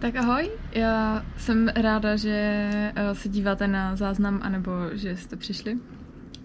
Tak 0.00 0.16
ahoj, 0.16 0.50
já 0.72 1.26
jsem 1.36 1.68
ráda, 1.68 2.16
že 2.16 2.30
eh, 2.94 3.14
se 3.14 3.28
díváte 3.28 3.68
na 3.68 3.96
záznam, 3.96 4.40
anebo 4.42 4.70
že 4.92 5.16
jste 5.16 5.36
přišli. 5.36 5.78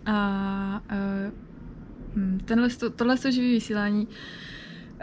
A 0.05 0.81
uh, 0.91 2.39
tenhle, 2.45 2.69
tohle 2.95 3.17
živý 3.29 3.51
vysílání, 3.51 4.07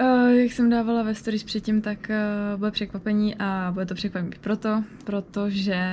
uh, 0.00 0.28
jak 0.28 0.52
jsem 0.52 0.70
dávala 0.70 1.02
ve 1.02 1.14
stories 1.14 1.44
předtím, 1.44 1.82
tak 1.82 2.10
bude 2.56 2.70
překvapení 2.70 3.34
a 3.38 3.70
bude 3.72 3.86
to 3.86 3.94
překvapení 3.94 4.32
proto, 4.40 4.84
protože 5.04 5.84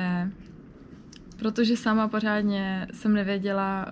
protože 1.37 1.77
sama 1.77 2.07
pořádně 2.07 2.87
jsem 2.93 3.13
nevěděla, 3.13 3.91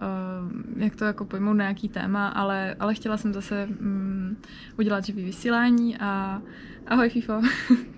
jak 0.76 0.96
to 0.96 1.06
jako 1.06 1.26
pojmout 1.26 1.54
na 1.54 1.64
nějaký 1.64 1.90
téma, 1.90 2.28
ale, 2.28 2.76
ale 2.80 2.94
chtěla 2.94 3.18
jsem 3.18 3.34
zase 3.34 3.68
um, 3.80 4.38
udělat 4.80 5.06
živý 5.06 5.24
vysílání 5.24 5.98
a 5.98 6.42
ahoj 6.88 7.10
FIFO. 7.10 7.42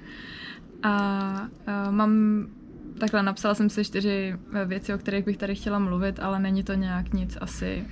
A 0.84 1.48
uh, 1.68 1.92
mám 1.92 2.46
takhle, 3.00 3.24
napsala 3.24 3.56
jsem 3.56 3.70
si 3.70 3.86
čtyři 3.86 4.36
e, 4.54 4.66
věci, 4.66 4.94
o 4.94 4.98
kterých 4.98 5.26
bych 5.26 5.38
tady 5.38 5.56
chtěla 5.56 5.80
mluvit, 5.80 6.20
ale 6.20 6.40
není 6.40 6.64
to 6.64 6.74
nějak 6.74 7.14
nic 7.14 7.38
asi 7.42 7.86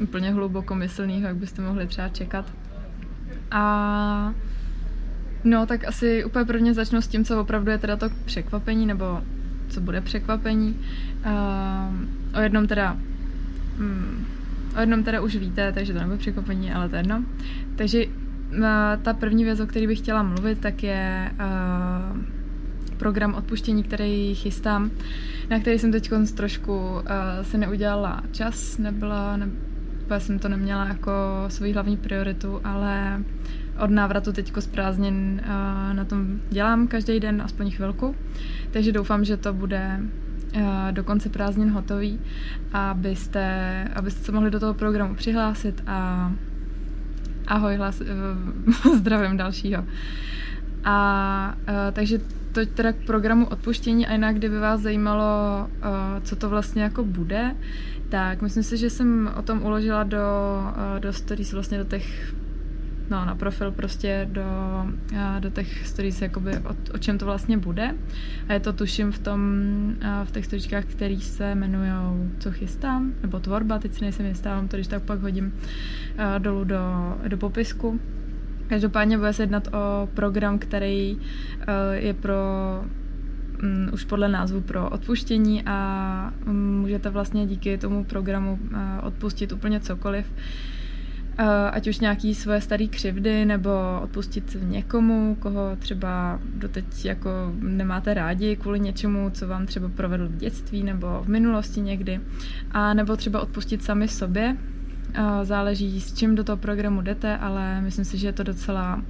úplně 0.00 0.32
hlubokomyslného, 0.32 1.26
jak 1.26 1.36
byste 1.36 1.62
mohli 1.62 1.86
třeba 1.86 2.08
čekat. 2.08 2.52
A 3.50 4.34
no, 5.44 5.66
tak 5.66 5.84
asi 5.84 6.24
úplně 6.24 6.44
prvně 6.44 6.74
začnu 6.74 7.02
s 7.02 7.08
tím, 7.08 7.24
co 7.24 7.40
opravdu 7.40 7.70
je 7.70 7.78
teda 7.78 7.96
to 7.96 8.06
překvapení, 8.24 8.86
nebo 8.86 9.20
co 9.68 9.80
bude 9.80 10.00
překvapení. 10.00 10.78
Uh, 11.26 12.38
o 12.38 12.40
jednom 12.40 12.66
teda 12.66 12.96
um, 13.78 14.26
o 14.76 14.80
jednom 14.80 15.04
teda 15.04 15.20
už 15.20 15.36
víte, 15.36 15.72
takže 15.72 15.92
to 15.92 15.98
nebude 15.98 16.18
překvapení, 16.18 16.72
ale 16.72 16.88
to 16.88 16.96
je 16.96 17.00
jedno. 17.00 17.24
Takže 17.76 18.04
ta 19.02 19.12
první 19.12 19.44
věc, 19.44 19.60
o 19.60 19.66
které 19.66 19.86
bych 19.86 19.98
chtěla 19.98 20.22
mluvit, 20.22 20.58
tak 20.60 20.82
je 20.82 21.30
uh, 21.32 22.18
program 22.96 23.34
odpuštění, 23.34 23.82
který 23.82 24.34
chystám, 24.34 24.90
na 25.50 25.60
který 25.60 25.78
jsem 25.78 25.92
teď 25.92 26.10
trošku 26.34 26.72
uh, 26.72 27.00
se 27.42 27.58
neudělala 27.58 28.22
čas, 28.32 28.78
nebyla, 28.78 29.36
ne, 29.36 29.50
jsem 30.18 30.38
to 30.38 30.48
neměla 30.48 30.84
jako 30.84 31.12
svou 31.48 31.72
hlavní 31.72 31.96
prioritu, 31.96 32.60
ale 32.64 33.24
od 33.80 33.90
návratu 33.90 34.32
teďko 34.32 34.60
z 34.60 34.66
prázdnin 34.66 35.42
na 35.92 36.04
tom 36.04 36.40
dělám 36.50 36.86
každý 36.86 37.20
den 37.20 37.42
aspoň 37.42 37.70
chvilku, 37.70 38.14
takže 38.70 38.92
doufám, 38.92 39.24
že 39.24 39.36
to 39.36 39.52
bude 39.52 40.00
do 40.90 41.04
konce 41.04 41.28
prázdnin 41.28 41.70
hotový, 41.70 42.20
abyste, 42.72 43.88
abyste 43.94 44.24
se 44.24 44.32
mohli 44.32 44.50
do 44.50 44.60
toho 44.60 44.74
programu 44.74 45.14
přihlásit 45.14 45.82
a 45.86 46.32
Ahoj, 47.46 47.76
hlas, 47.76 48.00
eh, 48.00 48.96
zdravím 48.96 49.36
dalšího. 49.36 49.84
A 50.84 51.56
uh, 51.68 51.74
takže 51.92 52.18
to 52.52 52.66
teda 52.66 52.92
k 52.92 53.06
programu 53.06 53.46
odpuštění 53.46 54.06
a 54.06 54.12
jinak, 54.12 54.36
kdyby 54.36 54.58
vás 54.58 54.80
zajímalo, 54.80 55.24
uh, 55.66 56.22
co 56.22 56.36
to 56.36 56.48
vlastně 56.48 56.82
jako 56.82 57.04
bude, 57.04 57.56
tak 58.08 58.42
myslím 58.42 58.62
si, 58.62 58.76
že 58.76 58.90
jsem 58.90 59.30
o 59.36 59.42
tom 59.42 59.62
uložila 59.62 60.02
do, 60.02 60.26
do 60.98 61.12
stories, 61.12 61.52
vlastně 61.52 61.78
do 61.78 61.84
těch 61.84 62.34
no, 63.10 63.24
na 63.24 63.34
profil 63.34 63.72
prostě 63.72 64.28
do, 64.32 64.42
do 65.38 65.50
těch 65.50 65.86
stories, 65.86 66.22
jakoby 66.22 66.58
o, 66.58 66.94
o 66.94 66.98
čem 66.98 67.18
to 67.18 67.24
vlastně 67.24 67.58
bude. 67.58 67.94
A 68.48 68.52
je 68.52 68.60
to 68.60 68.72
tuším 68.72 69.12
v 69.12 69.18
tom, 69.18 69.40
v 70.24 70.30
těch 70.30 70.44
storičkách, 70.44 70.84
který 70.84 71.20
se 71.20 71.50
jmenují 71.50 71.90
Co 72.38 72.52
chystám, 72.52 73.12
nebo 73.22 73.40
Tvorba, 73.40 73.78
teď 73.78 73.94
si 73.94 74.00
nejsem 74.00 74.26
jistá, 74.26 74.54
mám 74.56 74.68
to 74.68 74.76
když 74.76 74.86
tak 74.86 75.02
pak 75.02 75.20
hodím 75.20 75.54
dolů 76.38 76.64
do, 76.64 76.78
do 77.28 77.36
popisku. 77.36 78.00
Každopádně 78.66 79.18
bude 79.18 79.32
se 79.32 79.42
jednat 79.42 79.68
o 79.74 80.08
program, 80.14 80.58
který 80.58 81.18
je 81.92 82.14
pro 82.14 82.34
um, 83.62 83.88
už 83.92 84.04
podle 84.04 84.28
názvu 84.28 84.60
pro 84.60 84.90
odpuštění 84.90 85.62
a 85.66 86.32
um, 86.46 86.80
můžete 86.80 87.10
vlastně 87.10 87.46
díky 87.46 87.78
tomu 87.78 88.04
programu 88.04 88.58
odpustit 89.02 89.52
úplně 89.52 89.80
cokoliv. 89.80 90.26
Eh, 90.36 90.83
ať 91.70 91.88
už 91.88 92.00
nějaký 92.00 92.34
svoje 92.34 92.60
staré 92.60 92.86
křivdy, 92.86 93.44
nebo 93.44 93.70
odpustit 94.02 94.56
někomu, 94.62 95.36
koho 95.40 95.76
třeba 95.78 96.40
doteď 96.54 97.04
jako 97.04 97.30
nemáte 97.60 98.14
rádi 98.14 98.56
kvůli 98.56 98.80
něčemu, 98.80 99.30
co 99.30 99.48
vám 99.48 99.66
třeba 99.66 99.88
provedl 99.88 100.28
v 100.28 100.36
dětství 100.36 100.82
nebo 100.82 101.22
v 101.24 101.28
minulosti 101.28 101.80
někdy, 101.80 102.20
a 102.70 102.94
nebo 102.94 103.16
třeba 103.16 103.40
odpustit 103.40 103.82
sami 103.82 104.08
sobě. 104.08 104.56
Eh, 105.14 105.44
záleží, 105.44 106.00
s 106.00 106.14
čím 106.14 106.34
do 106.34 106.44
toho 106.44 106.56
programu 106.56 107.00
jdete, 107.02 107.36
ale 107.36 107.80
myslím 107.80 108.04
si, 108.04 108.18
že 108.18 108.28
je 108.28 108.32
to 108.32 108.42
docela 108.42 109.02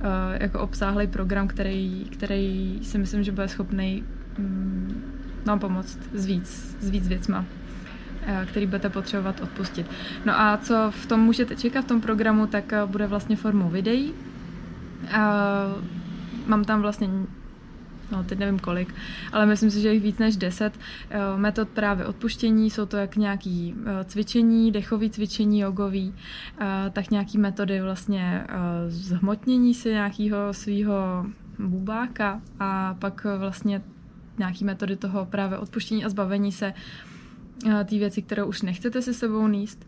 eh, 0.00 0.42
jako 0.42 0.60
obsáhlý 0.60 1.06
program, 1.06 1.48
který, 1.48 2.04
který 2.04 2.78
si 2.82 2.98
myslím, 2.98 3.22
že 3.22 3.32
bude 3.32 3.48
schopný 3.48 4.04
mm, 4.38 5.02
nám 5.46 5.58
pomoct 5.58 5.98
s 6.14 6.26
víc, 6.26 6.76
s 6.80 6.90
víc 6.90 7.08
věcma. 7.08 7.44
Eh, 8.30 8.46
který 8.46 8.66
budete 8.66 8.88
potřebovat 8.88 9.40
odpustit. 9.40 9.86
No 10.24 10.40
a 10.40 10.56
co 10.56 10.90
v 10.90 11.06
tom 11.06 11.20
můžete 11.20 11.56
čekat 11.56 11.84
v 11.84 11.88
tom 11.88 12.00
programu, 12.00 12.46
tak 12.46 12.72
eh, 12.72 12.86
bude 12.86 13.06
vlastně 13.06 13.36
formou 13.36 13.68
videí. 13.68 14.12
Eh, 15.08 15.18
mám 16.46 16.64
tam 16.64 16.80
vlastně 16.82 17.08
no 18.12 18.24
teď 18.24 18.38
nevím 18.38 18.58
kolik, 18.58 18.94
ale 19.32 19.46
myslím 19.46 19.70
si, 19.70 19.80
že 19.80 19.92
jich 19.92 20.02
víc 20.02 20.18
než 20.18 20.36
10 20.36 20.78
metod 21.36 21.68
právě 21.68 22.06
odpuštění, 22.06 22.70
jsou 22.70 22.86
to 22.86 22.96
jak 22.96 23.16
nějaký 23.16 23.74
cvičení, 24.04 24.72
dechový 24.72 25.10
cvičení, 25.10 25.60
jogový, 25.60 26.14
tak 26.92 27.10
nějaký 27.10 27.38
metody 27.38 27.80
vlastně 27.80 28.46
zhmotnění 28.88 29.74
si 29.74 29.88
nějakého 29.88 30.54
svého 30.54 31.26
bubáka 31.58 32.40
a 32.60 32.96
pak 32.98 33.26
vlastně 33.38 33.82
nějaký 34.38 34.64
metody 34.64 34.96
toho 34.96 35.26
právě 35.26 35.58
odpuštění 35.58 36.04
a 36.04 36.08
zbavení 36.08 36.52
se 36.52 36.74
ty 37.84 37.98
věci, 37.98 38.22
které 38.22 38.44
už 38.44 38.62
nechcete 38.62 39.02
se 39.02 39.14
sebou 39.14 39.48
níst. 39.48 39.86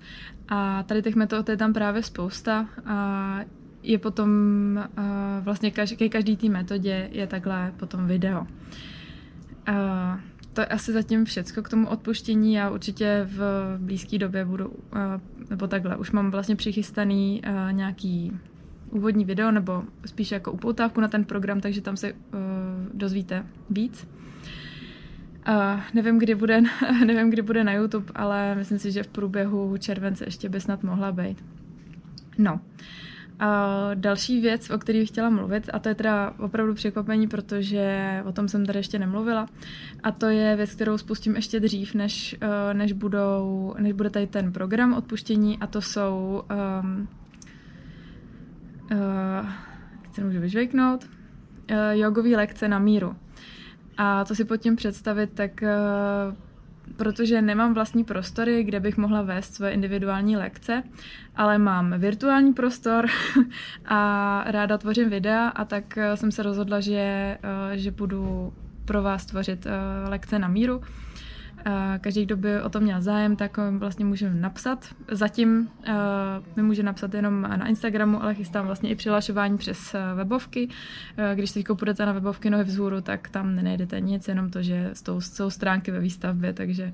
A 0.49 0.83
tady 0.83 1.03
těch 1.03 1.17
metod 1.17 1.49
je 1.49 1.57
tam 1.57 1.73
právě 1.73 2.03
spousta. 2.03 2.69
A 2.87 3.39
je 3.83 3.99
potom 3.99 4.29
vlastně 5.41 5.71
každý, 5.71 6.09
každý 6.09 6.37
té 6.37 6.49
metodě 6.49 7.09
je 7.13 7.27
takhle 7.27 7.73
potom 7.77 8.07
video. 8.07 8.47
A 9.67 10.21
to 10.53 10.61
je 10.61 10.67
asi 10.67 10.93
zatím 10.93 11.25
všecko 11.25 11.63
k 11.63 11.69
tomu 11.69 11.89
odpuštění. 11.89 12.55
Já 12.55 12.71
určitě 12.71 13.29
v 13.31 13.41
blízké 13.79 14.19
době 14.19 14.45
budu, 14.45 14.73
nebo 15.51 15.67
takhle, 15.67 15.97
už 15.97 16.11
mám 16.11 16.31
vlastně 16.31 16.57
přichystaný 16.57 17.43
nějaký 17.71 18.33
úvodní 18.91 19.25
video, 19.25 19.51
nebo 19.51 19.83
spíš 20.07 20.33
jako 20.33 20.53
upoutávku 20.53 21.01
na 21.01 21.09
ten 21.09 21.25
program, 21.25 21.61
takže 21.61 21.81
tam 21.81 21.97
se 21.97 22.13
dozvíte 22.95 23.47
víc. 23.71 24.09
Nevím, 25.95 26.19
kdy 26.19 26.35
bude, 26.35 26.63
nevím, 27.07 27.31
kdy 27.31 27.43
bude 27.43 27.65
na 27.65 27.73
YouTube, 27.73 28.13
ale 28.15 28.55
myslím 28.55 28.79
si, 28.79 28.93
že 28.93 29.03
v 29.03 29.09
průběhu 29.09 29.77
července 29.77 30.25
ještě 30.25 30.49
by 30.49 30.61
snad 30.61 30.83
mohla 30.83 31.13
být. 31.13 31.45
No. 32.39 32.61
Uh, 33.43 33.95
další 33.95 34.41
věc, 34.41 34.71
o 34.71 34.79
které 34.79 34.99
bych 34.99 35.09
chtěla 35.09 35.31
mluvit, 35.31 35.71
a 35.73 35.79
to 35.79 35.89
je 35.89 35.95
teda 35.95 36.35
opravdu 36.39 36.75
překvapení, 36.75 37.29
protože 37.29 38.23
o 38.27 38.33
tom 38.33 38.49
jsem 38.49 38.67
tady 38.67 38.79
ještě 38.79 38.99
nemluvila, 38.99 39.47
a 40.03 40.13
to 40.13 40.27
je 40.27 40.57
věc, 40.57 40.75
kterou 40.75 40.99
spustím 40.99 41.37
ještě 41.37 41.61
dřív, 41.61 41.95
než, 41.95 42.37
uh, 42.43 42.75
než, 42.75 42.93
budou, 42.93 43.75
než 43.79 43.93
bude 43.93 44.11
tady 44.11 44.27
ten 44.27 44.53
program 44.53 44.95
odpuštění, 44.95 45.59
a 45.59 45.67
to 45.67 45.81
jsou 45.81 46.43
um, 46.83 47.09
uh, 48.93 49.49
se 50.13 50.25
můžu 50.25 50.41
vyžvejknout, 50.41 51.05
uh, 51.05 51.77
jogové 51.93 52.37
lekce 52.37 52.69
na 52.69 52.79
míru. 52.79 53.17
A 54.05 54.25
co 54.25 54.35
si 54.35 54.45
pod 54.45 54.57
tím 54.57 54.77
představit, 54.77 55.31
tak 55.35 55.63
eh, 55.63 55.71
protože 56.97 57.43
nemám 57.43 57.75
vlastní 57.75 58.05
prostory, 58.05 58.65
kde 58.65 58.81
bych 58.81 58.97
mohla 58.97 59.23
vést 59.23 59.55
svoje 59.55 59.73
individuální 59.73 60.37
lekce, 60.37 60.83
ale 61.37 61.59
mám 61.59 61.95
virtuální 61.99 62.53
prostor 62.53 63.07
a 63.87 64.45
ráda 64.47 64.79
tvořím 64.79 65.11
videa 65.11 65.49
a 65.49 65.65
tak 65.65 65.99
eh, 65.99 66.17
jsem 66.17 66.33
se 66.33 66.43
rozhodla, 66.43 66.81
že, 66.81 66.93
eh, 66.93 67.39
že 67.79 67.91
budu 67.91 68.53
pro 68.85 69.03
vás 69.03 69.27
tvořit 69.27 69.67
lekce 70.09 70.39
na 70.39 70.49
míru 70.49 70.81
každý, 72.01 72.25
kdo 72.27 72.37
by 72.37 72.63
o 72.63 72.69
to 72.69 72.81
měl 72.81 73.03
zájem, 73.03 73.37
tak 73.37 73.59
vlastně 73.79 74.05
může 74.05 74.35
napsat. 74.35 74.95
Zatím 75.11 75.71
uh, 75.89 75.95
mi 76.57 76.63
může 76.63 76.83
napsat 76.83 77.15
jenom 77.15 77.43
na 77.43 77.69
Instagramu, 77.69 78.23
ale 78.23 78.35
chystám 78.35 78.67
vlastně 78.67 78.91
i 78.91 78.95
přihlašování 78.95 79.59
přes 79.59 79.95
uh, 79.95 80.19
webovky. 80.19 80.69
Uh, 80.69 81.25
když 81.35 81.51
teď 81.51 81.67
půjdete 81.79 82.07
na 82.07 82.13
webovky 82.13 82.51
Nohy 82.51 82.65
vzhůru, 82.65 83.01
tak 83.01 83.29
tam 83.29 83.55
nenajdete 83.55 84.01
nic, 84.01 84.29
jenom 84.29 84.51
to, 84.51 84.63
že 84.63 84.91
jsou, 84.93 85.51
stránky 85.51 85.91
ve 85.91 86.01
výstavbě, 86.01 86.53
takže 86.53 86.93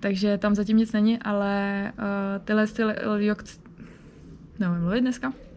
takže 0.00 0.38
tam 0.38 0.54
zatím 0.54 0.76
nic 0.76 0.92
není, 0.92 1.18
ale 1.18 1.92
tyhle 2.44 2.66
styly, 2.66 2.94
nevím 4.58 4.80
mluvit 4.80 5.00
dneska, 5.00 5.32
Eh, 5.32 5.55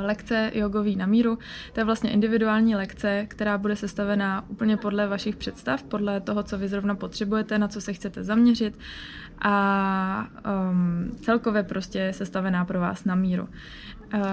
lekce 0.00 0.50
jogový 0.54 0.96
na 0.96 1.06
míru. 1.06 1.38
To 1.72 1.80
je 1.80 1.84
vlastně 1.84 2.10
individuální 2.10 2.76
lekce, 2.76 3.26
která 3.28 3.58
bude 3.58 3.76
sestavená 3.76 4.44
úplně 4.48 4.76
podle 4.76 5.08
vašich 5.08 5.36
představ, 5.36 5.82
podle 5.82 6.20
toho, 6.20 6.42
co 6.42 6.58
vy 6.58 6.68
zrovna 6.68 6.94
potřebujete, 6.94 7.58
na 7.58 7.68
co 7.68 7.80
se 7.80 7.92
chcete 7.92 8.24
zaměřit 8.24 8.78
a 9.42 10.26
um, 10.70 11.10
celkově 11.22 11.62
prostě 11.62 12.12
sestavená 12.12 12.64
pro 12.64 12.80
vás 12.80 13.04
na 13.04 13.14
míru. 13.14 13.48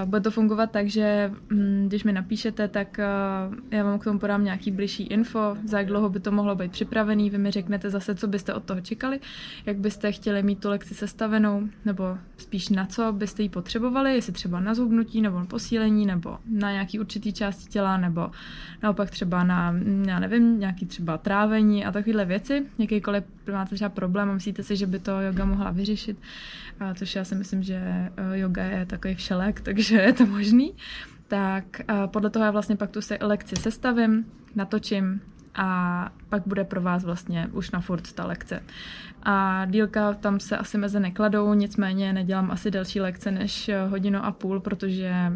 Bude 0.05 0.21
to 0.21 0.31
fungovat 0.31 0.71
tak, 0.71 0.87
že 0.87 1.31
um, 1.51 1.87
když 1.87 2.03
mi 2.03 2.11
napíšete, 2.13 2.67
tak 2.67 2.99
uh, 2.99 3.55
já 3.71 3.83
vám 3.83 3.99
k 3.99 4.03
tomu 4.03 4.19
podám 4.19 4.43
nějaký 4.43 4.71
blížší 4.71 5.03
info, 5.03 5.57
za 5.65 5.77
jak 5.77 5.87
dlouho 5.87 6.09
by 6.09 6.19
to 6.19 6.31
mohlo 6.31 6.55
být 6.55 6.71
připravený, 6.71 7.29
vy 7.29 7.37
mi 7.37 7.51
řeknete 7.51 7.89
zase, 7.89 8.15
co 8.15 8.27
byste 8.27 8.53
od 8.53 8.63
toho 8.63 8.81
čekali, 8.81 9.19
jak 9.65 9.77
byste 9.77 10.11
chtěli 10.11 10.43
mít 10.43 10.59
tu 10.59 10.69
lekci 10.69 10.93
sestavenou, 10.93 11.67
nebo 11.85 12.17
spíš 12.37 12.69
na 12.69 12.85
co 12.85 13.13
byste 13.13 13.43
ji 13.43 13.49
potřebovali, 13.49 14.13
jestli 14.13 14.33
třeba 14.33 14.59
na 14.59 14.73
zhubnutí, 14.73 15.21
nebo 15.21 15.39
na 15.39 15.45
posílení, 15.45 16.05
nebo 16.05 16.37
na 16.51 16.71
nějaký 16.71 16.99
určitý 16.99 17.33
části 17.33 17.69
těla, 17.69 17.97
nebo 17.97 18.31
naopak 18.83 19.09
třeba 19.09 19.43
na, 19.43 19.75
já 20.07 20.19
nevím, 20.19 20.59
nějaký 20.59 20.85
třeba 20.85 21.17
trávení 21.17 21.85
a 21.85 21.91
takovéhle 21.91 22.25
věci, 22.25 22.65
jakýkoliv 22.77 23.23
máte 23.51 23.75
třeba 23.75 23.89
problém 23.89 24.29
a 24.29 24.33
myslíte 24.33 24.63
si, 24.63 24.75
že 24.75 24.87
by 24.87 24.99
to 24.99 25.21
yoga 25.21 25.45
mohla 25.45 25.71
vyřešit, 25.71 26.17
uh, 26.81 26.93
což 26.93 27.15
já 27.15 27.23
si 27.23 27.35
myslím, 27.35 27.63
že 27.63 27.81
uh, 28.29 28.33
yoga 28.33 28.63
je 28.63 28.85
takový 28.85 29.15
všelek, 29.15 29.61
takže 29.67 29.95
je 29.95 30.13
to 30.13 30.25
možný, 30.25 30.73
tak 31.27 31.63
podle 32.05 32.29
toho 32.29 32.45
já 32.45 32.51
vlastně 32.51 32.75
pak 32.75 32.91
tu 32.91 33.01
se 33.01 33.17
lekci 33.21 33.55
sestavím, 33.55 34.25
natočím 34.55 35.21
a 35.55 36.09
pak 36.29 36.47
bude 36.47 36.63
pro 36.63 36.81
vás 36.81 37.03
vlastně 37.03 37.47
už 37.51 37.71
na 37.71 37.79
furt 37.79 38.11
ta 38.11 38.25
lekce. 38.25 38.63
A 39.23 39.65
dílka 39.65 40.13
tam 40.13 40.39
se 40.39 40.57
asi 40.57 40.77
meze 40.77 40.99
nekladou, 40.99 41.53
nicméně 41.53 42.13
nedělám 42.13 42.51
asi 42.51 42.71
delší 42.71 43.01
lekce 43.01 43.31
než 43.31 43.71
hodinu 43.89 44.25
a 44.25 44.31
půl, 44.31 44.59
protože 44.59 45.33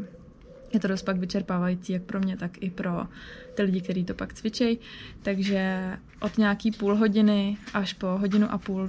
je 0.73 0.79
to 0.79 0.87
dost 0.87 1.03
pak 1.03 1.17
vyčerpávající 1.17 1.93
jak 1.93 2.03
pro 2.03 2.19
mě, 2.19 2.37
tak 2.37 2.63
i 2.63 2.69
pro 2.69 3.07
ty 3.55 3.63
lidi, 3.63 3.81
kteří 3.81 4.05
to 4.05 4.13
pak 4.13 4.33
cvičejí. 4.33 4.79
Takže 5.21 5.91
od 6.19 6.37
nějaký 6.37 6.71
půl 6.71 6.95
hodiny 6.95 7.57
až 7.73 7.93
po 7.93 8.07
hodinu 8.07 8.51
a 8.51 8.57
půl 8.57 8.87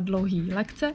dlouhý 0.00 0.52
lekce 0.52 0.92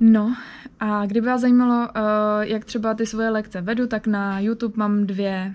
No 0.00 0.36
a 0.80 1.06
kdyby 1.06 1.26
vás 1.26 1.40
zajímalo, 1.40 1.88
uh, 1.88 2.42
jak 2.42 2.64
třeba 2.64 2.94
ty 2.94 3.06
svoje 3.06 3.30
lekce 3.30 3.60
vedu, 3.60 3.86
tak 3.86 4.06
na 4.06 4.40
YouTube 4.40 4.74
mám 4.76 5.06
dvě 5.06 5.54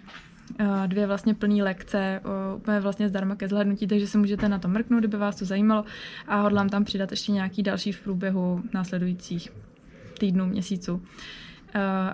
uh, 0.60 0.88
dvě 0.88 1.08
vlastně 1.08 1.34
plné 1.34 1.64
lekce, 1.64 2.22
úplně 2.58 2.80
vlastně 2.80 3.10
zdarma 3.10 3.36
ke 3.36 3.48
zhlédnutí, 3.48 3.88
takže 3.88 4.08
se 4.08 4.18
můžete 4.18 4.50
na 4.50 4.60
to 4.60 4.68
mrknout, 4.68 5.00
kdyby 5.00 5.18
vás 5.18 5.36
to 5.36 5.46
zajímalo 5.46 5.86
a 6.28 6.42
hodlám 6.42 6.70
tam 6.70 6.84
přidat 6.84 7.12
ještě 7.12 7.32
nějaký 7.32 7.64
další 7.64 7.92
v 7.92 8.02
průběhu 8.02 8.64
následujících 8.74 9.50
týdnů, 10.20 10.46
měsíců, 10.46 10.94
uh, 10.94 11.02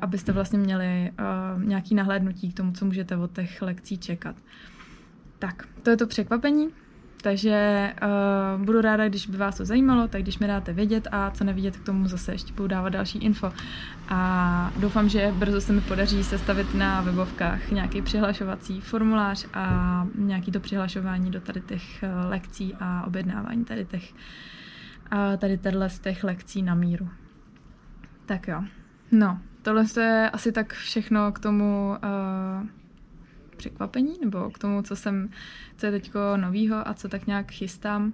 abyste 0.01 0.31
vlastně 0.31 0.59
měli 0.59 1.11
nějaký 1.63 1.95
nahlédnutí 1.95 2.51
k 2.51 2.57
tomu, 2.57 2.71
co 2.71 2.85
můžete 2.85 3.17
od 3.17 3.31
těch 3.31 3.61
lekcí 3.61 3.97
čekat. 3.97 4.35
Tak, 5.39 5.67
to 5.83 5.89
je 5.89 5.97
to 5.97 6.07
překvapení. 6.07 6.69
Takže 7.23 7.93
uh, 8.57 8.65
budu 8.65 8.81
ráda, 8.81 9.07
když 9.07 9.27
by 9.27 9.37
vás 9.37 9.57
to 9.57 9.65
zajímalo, 9.65 10.07
tak 10.07 10.21
když 10.21 10.39
mi 10.39 10.47
dáte 10.47 10.73
vědět 10.73 11.07
a 11.11 11.31
co 11.31 11.43
nevidět 11.43 11.77
k 11.77 11.83
tomu 11.83 12.07
zase 12.07 12.31
ještě 12.31 12.53
budu 12.53 12.67
dávat 12.67 12.89
další 12.89 13.19
info. 13.19 13.51
A 14.09 14.71
doufám, 14.79 15.09
že 15.09 15.33
brzo 15.35 15.61
se 15.61 15.73
mi 15.73 15.81
podaří 15.81 16.23
sestavit 16.23 16.73
na 16.73 17.01
webovkách 17.01 17.71
nějaký 17.71 18.01
přihlašovací 18.01 18.81
formulář 18.81 19.47
a 19.53 20.07
nějaký 20.15 20.51
to 20.51 20.59
přihlašování 20.59 21.31
do 21.31 21.41
tady 21.41 21.61
těch 21.61 22.03
uh, 22.03 22.29
lekcí 22.29 22.75
a 22.79 23.03
objednávání 23.07 23.65
tady 23.65 23.85
těch, 23.85 24.13
uh, 24.13 25.37
tady 25.37 25.57
tadyhle 25.57 25.89
z 25.89 25.99
těch 25.99 26.23
lekcí 26.23 26.61
na 26.61 26.75
míru. 26.75 27.09
Tak 28.25 28.47
jo. 28.47 28.63
No, 29.11 29.39
tohle 29.61 29.85
je 29.99 30.29
asi 30.29 30.51
tak 30.51 30.73
všechno 30.73 31.31
k 31.31 31.39
tomu 31.39 31.95
uh, 32.03 32.67
překvapení, 33.55 34.17
nebo 34.23 34.49
k 34.49 34.59
tomu, 34.59 34.81
co 34.81 34.95
jsem, 34.95 35.29
co 35.77 35.85
je 35.85 35.91
teďko 35.91 36.19
novýho 36.37 36.87
a 36.87 36.93
co 36.93 37.09
tak 37.09 37.27
nějak 37.27 37.51
chystám. 37.51 38.13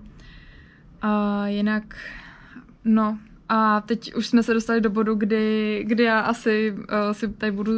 A 1.02 1.48
jinak, 1.48 1.96
no, 2.86 3.20
a 3.50 3.82
teď 3.82 4.16
už 4.16 4.28
jsme 4.28 4.44
se 4.44 4.54
dostali 4.54 4.82
do 4.82 4.90
bodu, 4.90 5.16
kdy, 5.16 5.84
kdy 5.88 6.04
já 6.04 6.20
asi 6.20 6.72
uh, 6.72 7.12
si 7.12 7.28
tady 7.28 7.52
budu 7.52 7.72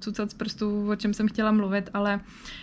cucat 0.00 0.30
z 0.30 0.34
prstů, 0.34 0.90
o 0.90 0.96
čem 0.96 1.14
jsem 1.14 1.28
chtěla 1.28 1.52
mluvit, 1.52 1.90
ale 1.94 2.20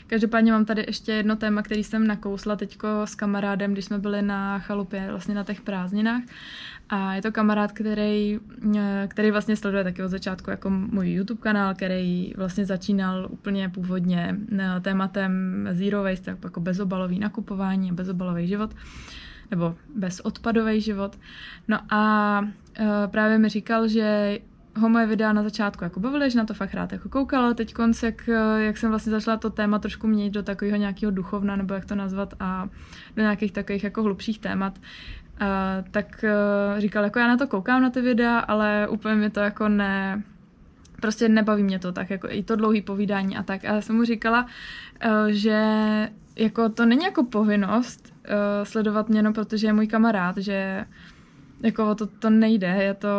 každopádně 0.07 0.51
mám 0.51 0.65
tady 0.65 0.83
ještě 0.87 1.11
jedno 1.11 1.35
téma, 1.35 1.61
který 1.61 1.83
jsem 1.83 2.07
nakousla 2.07 2.55
teďko 2.55 2.87
s 3.05 3.15
kamarádem, 3.15 3.73
když 3.73 3.85
jsme 3.85 3.97
byli 3.97 4.21
na 4.21 4.59
chalupě, 4.59 5.07
vlastně 5.09 5.35
na 5.35 5.43
těch 5.43 5.61
prázdninách. 5.61 6.23
A 6.89 7.13
je 7.13 7.21
to 7.21 7.31
kamarád, 7.31 7.71
který, 7.71 8.39
eh, 8.77 9.07
který 9.07 9.31
vlastně 9.31 9.55
sleduje 9.55 9.83
taky 9.83 10.03
od 10.03 10.09
začátku 10.09 10.49
jako 10.49 10.69
můj 10.69 11.09
YouTube 11.09 11.41
kanál, 11.41 11.75
který 11.75 12.33
vlastně 12.37 12.65
začínal 12.65 13.27
úplně 13.29 13.69
původně 13.69 14.37
eh, 14.59 14.81
tématem 14.81 15.31
zero 15.71 16.03
waste, 16.03 16.37
jako 16.43 16.59
bezobalový 16.59 17.19
nakupování 17.19 17.91
a 17.91 17.93
bezobalový 17.93 18.47
život 18.47 18.75
nebo 19.51 19.75
bezodpadový 19.95 20.81
život. 20.81 21.19
No 21.67 21.79
a 21.89 22.39
uh, 22.41 22.87
právě 23.07 23.37
mi 23.37 23.49
říkal, 23.49 23.87
že 23.87 24.39
ho 24.77 24.89
moje 24.89 25.07
videa 25.07 25.33
na 25.33 25.43
začátku 25.43 25.83
jako 25.83 25.99
bavily, 25.99 26.31
že 26.31 26.37
na 26.37 26.45
to 26.45 26.53
fakt 26.53 26.73
rád 26.73 26.91
jako 26.91 27.09
koukal, 27.09 27.43
ale 27.43 27.53
teď 27.53 27.73
konc, 27.73 28.03
jak, 28.03 28.29
jak 28.57 28.77
jsem 28.77 28.89
vlastně 28.89 29.11
začala 29.11 29.37
to 29.37 29.49
téma 29.49 29.79
trošku 29.79 30.07
měnit 30.07 30.33
do 30.33 30.43
takového 30.43 30.77
nějakého 30.77 31.11
duchovna, 31.11 31.55
nebo 31.55 31.73
jak 31.73 31.85
to 31.85 31.95
nazvat, 31.95 32.33
a 32.39 32.69
do 33.15 33.21
nějakých 33.21 33.51
takových 33.51 33.83
jako 33.83 34.03
hlubších 34.03 34.39
témat, 34.39 34.79
Uh, 35.41 35.89
tak 35.91 36.23
uh, 36.23 36.79
říkal, 36.79 37.03
jako 37.03 37.19
já 37.19 37.27
na 37.27 37.37
to 37.37 37.47
koukám 37.47 37.81
na 37.81 37.89
ty 37.89 38.01
videa, 38.01 38.39
ale 38.39 38.87
úplně 38.87 39.15
mi 39.15 39.29
to 39.29 39.39
jako 39.39 39.69
ne, 39.69 40.23
prostě 41.01 41.29
nebaví 41.29 41.63
mě 41.63 41.79
to 41.79 41.91
tak, 41.91 42.09
jako 42.09 42.27
i 42.29 42.43
to 42.43 42.55
dlouhý 42.55 42.81
povídání 42.81 43.37
a 43.37 43.43
tak. 43.43 43.65
A 43.65 43.73
já 43.73 43.81
jsem 43.81 43.95
mu 43.95 44.03
říkala, 44.03 44.45
že 45.27 45.59
jako 46.35 46.69
to 46.69 46.85
není 46.85 47.03
jako 47.03 47.23
povinnost 47.23 48.14
sledovat 48.63 49.09
mě 49.09 49.19
jenom 49.19 49.33
protože 49.33 49.67
je 49.67 49.73
můj 49.73 49.87
kamarád, 49.87 50.37
že 50.37 50.85
jako 51.63 51.95
to, 51.95 52.05
to 52.05 52.29
nejde, 52.29 52.67
je 52.67 52.93
to 52.93 53.09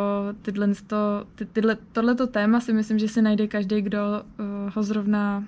tyhle, 0.43 0.69
to, 0.87 1.27
ty, 1.35 1.45
tyhle, 1.45 1.77
tohleto 1.93 2.27
téma 2.27 2.61
si 2.61 2.73
myslím, 2.73 2.99
že 2.99 3.09
si 3.09 3.23
najde 3.23 3.47
každý, 3.47 3.81
kdo 3.83 3.99
uh, 3.99 4.47
ho 4.75 4.83
zrovna 4.83 5.45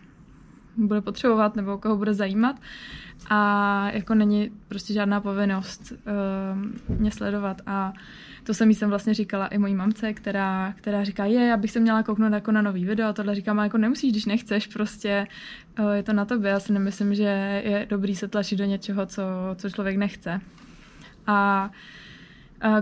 bude 0.79 1.01
potřebovat 1.01 1.57
nebo 1.57 1.79
koho 1.79 1.97
bude 1.97 2.15
zajímat. 2.15 2.57
A 3.31 3.91
jako 3.91 4.15
není 4.15 4.51
prostě 4.69 4.93
žádná 4.93 5.21
povinnost 5.21 5.93
uh, 5.93 6.99
mě 6.99 7.11
sledovat. 7.11 7.61
A 7.67 7.93
to 8.45 8.55
jsem 8.55 8.71
jsem 8.71 8.89
vlastně 8.89 9.15
říkala 9.15 9.47
i 9.47 9.59
mojí 9.59 9.75
mamce, 9.75 10.13
která, 10.13 10.75
která 10.77 11.05
říká, 11.05 11.25
je, 11.25 11.47
já 11.47 11.57
bych 11.57 11.71
se 11.71 11.81
měla 11.81 12.03
kouknout 12.03 12.33
jako 12.33 12.53
na 12.53 12.63
nový 12.63 12.85
video. 12.85 13.09
A 13.09 13.13
tohle 13.13 13.35
říkám, 13.35 13.59
jako 13.59 13.79
nemusíš, 13.79 14.13
když 14.13 14.27
nechceš, 14.27 14.67
prostě 14.67 15.27
uh, 15.79 15.91
je 15.91 16.03
to 16.03 16.13
na 16.13 16.25
tobě, 16.25 16.51
já 16.51 16.61
si 16.61 16.73
nemyslím, 16.73 17.15
že 17.15 17.63
je 17.65 17.87
dobrý 17.91 18.17
se 18.17 18.29
tlačit 18.29 18.57
do 18.57 18.65
něčeho, 18.65 19.07
co, 19.07 19.23
co 19.55 19.71
člověk 19.71 19.97
nechce. 19.97 20.41
A 21.27 21.71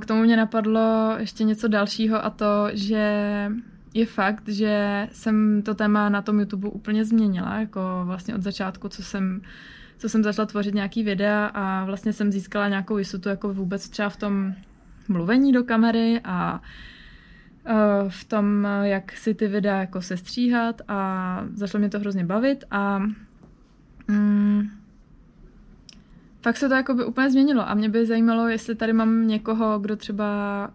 k 0.00 0.06
tomu 0.06 0.22
mě 0.22 0.36
napadlo 0.36 1.14
ještě 1.18 1.44
něco 1.44 1.68
dalšího 1.68 2.24
a 2.24 2.30
to, 2.30 2.68
že 2.72 3.50
je 3.96 4.06
fakt, 4.06 4.48
že 4.48 5.08
jsem 5.12 5.62
to 5.62 5.74
téma 5.74 6.08
na 6.08 6.22
tom 6.22 6.40
YouTube 6.40 6.68
úplně 6.68 7.04
změnila, 7.04 7.60
jako 7.60 7.80
vlastně 8.04 8.34
od 8.34 8.42
začátku, 8.42 8.88
co 8.88 9.02
jsem, 9.02 9.40
co 9.98 10.08
jsem 10.08 10.22
začala 10.22 10.46
tvořit 10.46 10.74
nějaký 10.74 11.02
videa 11.02 11.46
a 11.46 11.84
vlastně 11.84 12.12
jsem 12.12 12.32
získala 12.32 12.68
nějakou 12.68 12.98
jistotu 12.98 13.28
jako 13.28 13.54
vůbec 13.54 13.88
třeba 13.88 14.08
v 14.08 14.16
tom 14.16 14.54
mluvení 15.08 15.52
do 15.52 15.64
kamery 15.64 16.20
a 16.24 16.60
v 18.08 18.24
tom, 18.24 18.68
jak 18.82 19.12
si 19.12 19.34
ty 19.34 19.48
videa 19.48 19.76
jako 19.76 20.02
sestříhat 20.02 20.82
a 20.88 21.44
začalo 21.54 21.80
mě 21.80 21.88
to 21.88 21.98
hrozně 21.98 22.24
bavit 22.24 22.64
a 22.70 22.98
mm, 24.08 24.70
fakt 26.46 26.56
se 26.56 26.68
to 26.68 26.74
jako 26.74 26.94
by 26.94 27.04
úplně 27.04 27.30
změnilo 27.30 27.68
a 27.68 27.74
mě 27.74 27.88
by 27.88 28.06
zajímalo, 28.06 28.48
jestli 28.48 28.74
tady 28.74 28.92
mám 28.92 29.28
někoho, 29.28 29.78
kdo 29.78 29.96
třeba 29.96 30.24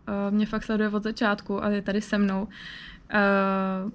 uh, 0.07 0.35
mě 0.35 0.45
fakt 0.45 0.63
sleduje 0.63 0.89
od 0.89 1.03
začátku 1.03 1.63
a 1.63 1.69
je 1.69 1.81
tady 1.81 2.01
se 2.01 2.17
mnou, 2.17 2.41
uh, 2.43 3.91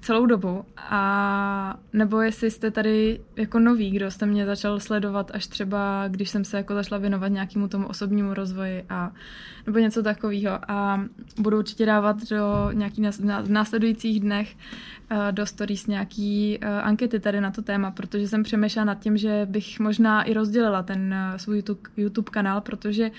celou 0.00 0.26
dobu. 0.26 0.64
A 0.76 1.76
nebo 1.92 2.20
jestli 2.20 2.50
jste 2.50 2.70
tady 2.70 3.20
jako 3.36 3.58
nový, 3.58 3.90
kdo 3.90 4.10
jste 4.10 4.26
mě 4.26 4.46
začal 4.46 4.80
sledovat 4.80 5.30
až 5.34 5.46
třeba, 5.46 6.04
když 6.08 6.30
jsem 6.30 6.44
se 6.44 6.56
jako 6.56 6.74
zašla 6.74 6.98
věnovat 6.98 7.28
nějakému 7.28 7.68
tomu 7.68 7.86
osobnímu 7.86 8.34
rozvoji 8.34 8.84
a 8.88 9.12
nebo 9.66 9.78
něco 9.78 10.02
takového. 10.02 10.70
A 10.70 11.04
budu 11.38 11.58
určitě 11.58 11.86
dávat 11.86 12.16
do 12.30 12.70
nějaký 12.72 13.02
v 13.42 13.50
následujících 13.50 14.20
dnech 14.20 14.56
uh, 15.10 15.18
do 15.30 15.46
stories 15.46 15.86
nějaký 15.86 16.58
uh, 16.62 16.68
ankety 16.68 17.20
tady 17.20 17.40
na 17.40 17.50
to 17.50 17.62
téma, 17.62 17.90
protože 17.90 18.28
jsem 18.28 18.42
přemýšlela 18.42 18.84
nad 18.84 18.98
tím, 18.98 19.16
že 19.16 19.46
bych 19.50 19.80
možná 19.80 20.22
i 20.22 20.32
rozdělila 20.32 20.82
ten 20.82 21.14
uh, 21.30 21.36
svůj 21.36 21.56
YouTube, 21.56 21.80
YouTube 21.96 22.30
kanál, 22.30 22.60
protože 22.60 23.10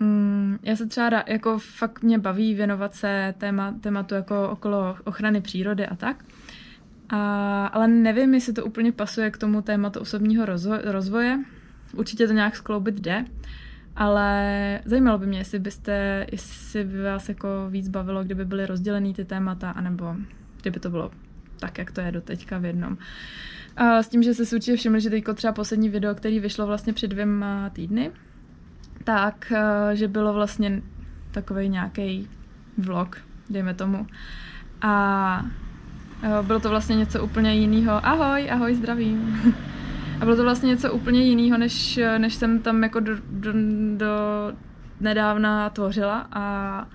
Mm, 0.00 0.58
já 0.62 0.76
se 0.76 0.86
třeba 0.86 1.10
rá, 1.10 1.24
jako 1.26 1.58
fakt 1.58 2.02
mě 2.02 2.18
baví 2.18 2.54
věnovat 2.54 2.94
se 2.94 3.34
téma, 3.38 3.74
tématu 3.80 4.14
jako 4.14 4.50
okolo 4.50 4.96
ochrany 5.04 5.40
přírody 5.40 5.86
a 5.86 5.96
tak. 5.96 6.24
A, 7.08 7.66
ale 7.66 7.88
nevím, 7.88 8.34
jestli 8.34 8.52
to 8.52 8.64
úplně 8.64 8.92
pasuje 8.92 9.30
k 9.30 9.38
tomu 9.38 9.62
tématu 9.62 10.00
osobního 10.00 10.46
rozvo- 10.46 10.80
rozvoje. 10.84 11.44
Určitě 11.94 12.26
to 12.26 12.32
nějak 12.32 12.56
skloubit 12.56 12.94
jde, 12.94 13.24
ale 13.96 14.80
zajímalo 14.84 15.18
by 15.18 15.26
mě, 15.26 15.38
jestli 15.38 15.58
byste, 15.58 16.26
jestli 16.32 16.84
by 16.84 17.02
vás 17.02 17.28
jako 17.28 17.48
víc 17.70 17.88
bavilo, 17.88 18.24
kdyby 18.24 18.44
byly 18.44 18.66
rozdělený 18.66 19.14
ty 19.14 19.24
témata, 19.24 19.70
anebo 19.70 20.16
kdyby 20.60 20.80
to 20.80 20.90
bylo 20.90 21.10
tak, 21.60 21.78
jak 21.78 21.92
to 21.92 22.00
je 22.00 22.12
do 22.12 22.20
teďka 22.20 22.58
v 22.58 22.64
jednom. 22.64 22.98
A 23.76 24.02
s 24.02 24.08
tím, 24.08 24.22
že 24.22 24.34
se 24.34 24.56
určitě 24.56 24.76
všimli, 24.76 25.00
že 25.00 25.10
teďko 25.10 25.34
třeba 25.34 25.52
poslední 25.52 25.88
video, 25.88 26.14
který 26.14 26.40
vyšlo 26.40 26.66
vlastně 26.66 26.92
před 26.92 27.08
dvěma 27.08 27.70
týdny, 27.70 28.10
tak, 29.08 29.52
eh, 29.52 29.96
že 29.96 30.08
bylo 30.08 30.32
vlastně 30.32 30.82
takový 31.30 31.68
nějaký 31.68 32.28
vlog, 32.78 33.16
dejme 33.50 33.74
tomu. 33.74 34.06
a 34.82 35.44
bylo 36.42 36.60
to 36.60 36.68
vlastně 36.68 36.96
něco 36.96 37.24
úplně 37.24 37.54
jiného. 37.54 38.06
Ahoj, 38.06 38.50
ahoj, 38.50 38.74
zdravím. 38.74 39.40
A 40.20 40.24
bylo 40.24 40.36
to 40.36 40.42
vlastně 40.42 40.66
něco 40.66 40.92
úplně 40.92 41.22
jiného, 41.22 41.58
než, 41.58 42.00
než 42.18 42.34
jsem 42.34 42.58
tam 42.58 42.82
jako 42.82 43.00
do, 43.00 43.12
do, 43.30 43.52
do 43.96 44.12
nedávna 45.00 45.70
tvořila 45.70 46.26
a 46.32 46.86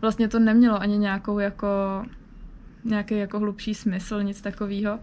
vlastně 0.00 0.28
to 0.28 0.38
nemělo 0.38 0.80
ani 0.80 0.98
nějakou 0.98 1.38
jako 1.38 1.68
nějaký 2.84 3.18
jako 3.18 3.38
hlubší 3.38 3.74
smysl, 3.74 4.22
nic 4.22 4.40
takového. 4.40 4.98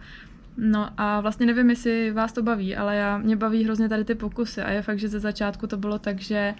No 0.60 0.90
a 0.96 1.20
vlastně 1.20 1.46
nevím, 1.46 1.70
jestli 1.70 2.10
vás 2.10 2.32
to 2.32 2.42
baví, 2.42 2.76
ale 2.76 2.96
já, 2.96 3.18
mě 3.18 3.36
baví 3.36 3.64
hrozně 3.64 3.88
tady 3.88 4.04
ty 4.04 4.14
pokusy 4.14 4.60
a 4.60 4.70
je 4.70 4.82
fakt, 4.82 4.98
že 4.98 5.08
ze 5.08 5.20
začátku 5.20 5.66
to 5.66 5.76
bylo 5.76 5.98
tak, 5.98 6.20
že, 6.20 6.54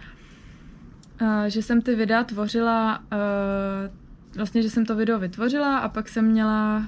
uh, 1.21 1.45
že 1.47 1.63
jsem 1.63 1.83
ty 1.83 1.95
videa 1.95 2.25
tvořila, 2.25 2.99
uh, 2.99 4.37
vlastně, 4.37 4.63
že 4.63 4.71
jsem 4.71 4.87
to 4.87 4.97
video 4.97 5.19
vytvořila 5.19 5.79
a 5.79 5.89
pak 5.89 6.09
jsem 6.09 6.25
měla 6.25 6.87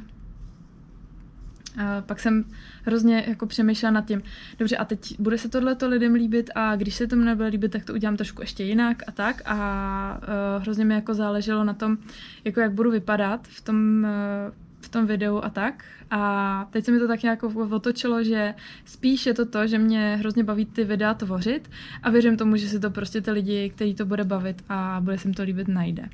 a 1.79 2.01
pak 2.01 2.21
jsem 2.21 2.45
hrozně 2.85 3.25
jako 3.29 3.47
přemýšlela 3.47 3.91
nad 3.93 4.07
tím, 4.07 4.23
dobře 4.59 4.77
a 4.77 4.85
teď 4.85 5.21
bude 5.21 5.39
se 5.39 5.49
tohleto 5.49 5.89
lidem 5.89 6.15
líbit 6.15 6.51
a 6.55 6.77
když 6.77 6.95
se 6.95 7.07
to 7.07 7.17
nebude 7.17 7.49
líbit, 7.49 7.73
tak 7.73 7.85
to 7.85 7.93
udělám 7.93 8.17
trošku 8.17 8.43
ještě 8.43 8.65
jinak 8.65 9.03
a 9.07 9.13
tak. 9.13 9.43
A 9.45 10.21
uh, 10.23 10.63
hrozně 10.63 10.85
mi 10.85 10.95
jako 10.95 11.15
záleželo 11.15 11.65
na 11.65 11.75
tom, 11.75 11.99
jako 12.45 12.61
jak 12.61 12.73
budu 12.73 12.91
vypadat 12.91 13.49
v 13.49 13.61
tom, 13.61 14.07
uh, 14.49 14.55
v 14.81 14.89
tom 14.89 15.07
videu 15.07 15.41
a 15.45 15.51
tak 15.51 15.85
a 16.11 16.69
teď 16.71 16.85
se 16.85 16.93
mi 16.93 16.99
to 16.99 17.09
tak 17.09 17.23
nějak 17.23 17.43
otočilo, 17.43 18.25
že 18.25 18.55
spíš 18.85 19.27
je 19.27 19.35
to 19.35 19.47
to, 19.47 19.67
že 19.67 19.79
mě 19.79 20.17
hrozně 20.21 20.45
baví 20.45 20.67
ty 20.67 20.85
videa 20.85 21.15
tvořit 21.15 21.71
a 22.03 22.11
věřím 22.11 22.37
tomu, 22.37 22.57
že 22.57 22.69
si 22.69 22.81
to 22.81 22.91
prostě 22.91 23.21
ty 23.21 23.31
lidi, 23.31 23.71
který 23.71 23.95
to 23.95 24.07
bude 24.07 24.25
bavit 24.25 24.65
a 24.69 25.01
bude 25.01 25.19
se 25.19 25.29
jim 25.29 25.35
to 25.35 25.43
líbit, 25.43 25.69
najde. 25.69 26.09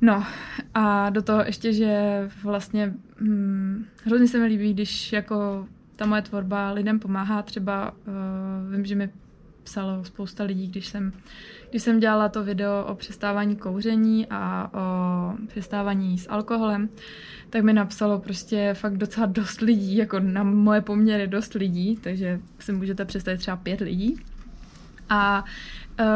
No 0.00 0.24
a 0.74 1.10
do 1.10 1.22
toho 1.22 1.42
ještě, 1.44 1.72
že 1.72 2.22
vlastně 2.42 2.94
hm, 3.20 3.86
hrozně 4.04 4.28
se 4.28 4.38
mi 4.38 4.46
líbí, 4.46 4.74
když 4.74 5.12
jako 5.12 5.66
ta 5.96 6.06
moje 6.06 6.22
tvorba 6.22 6.72
lidem 6.72 6.98
pomáhá. 6.98 7.42
Třeba 7.42 7.90
uh, 7.90 8.74
vím, 8.74 8.84
že 8.84 8.94
mi 8.94 9.10
psalo 9.68 10.04
spousta 10.04 10.44
lidí, 10.44 10.66
když 10.66 10.86
jsem, 10.86 11.12
když 11.70 11.82
jsem 11.82 12.00
dělala 12.00 12.28
to 12.28 12.44
video 12.44 12.84
o 12.84 12.94
přestávání 12.94 13.56
kouření 13.56 14.26
a 14.30 14.70
o 14.74 14.84
přestávání 15.46 16.18
s 16.18 16.30
alkoholem, 16.30 16.88
tak 17.50 17.62
mi 17.62 17.72
napsalo 17.72 18.18
prostě 18.18 18.74
fakt 18.74 18.96
docela 18.96 19.26
dost 19.26 19.60
lidí, 19.60 19.96
jako 19.96 20.20
na 20.20 20.42
moje 20.42 20.80
poměry 20.80 21.26
dost 21.26 21.54
lidí, 21.54 21.96
takže 21.96 22.40
si 22.58 22.72
můžete 22.72 23.04
představit 23.04 23.38
třeba 23.38 23.56
pět 23.56 23.80
lidí. 23.80 24.16
A 25.08 25.44
uh, 26.00 26.06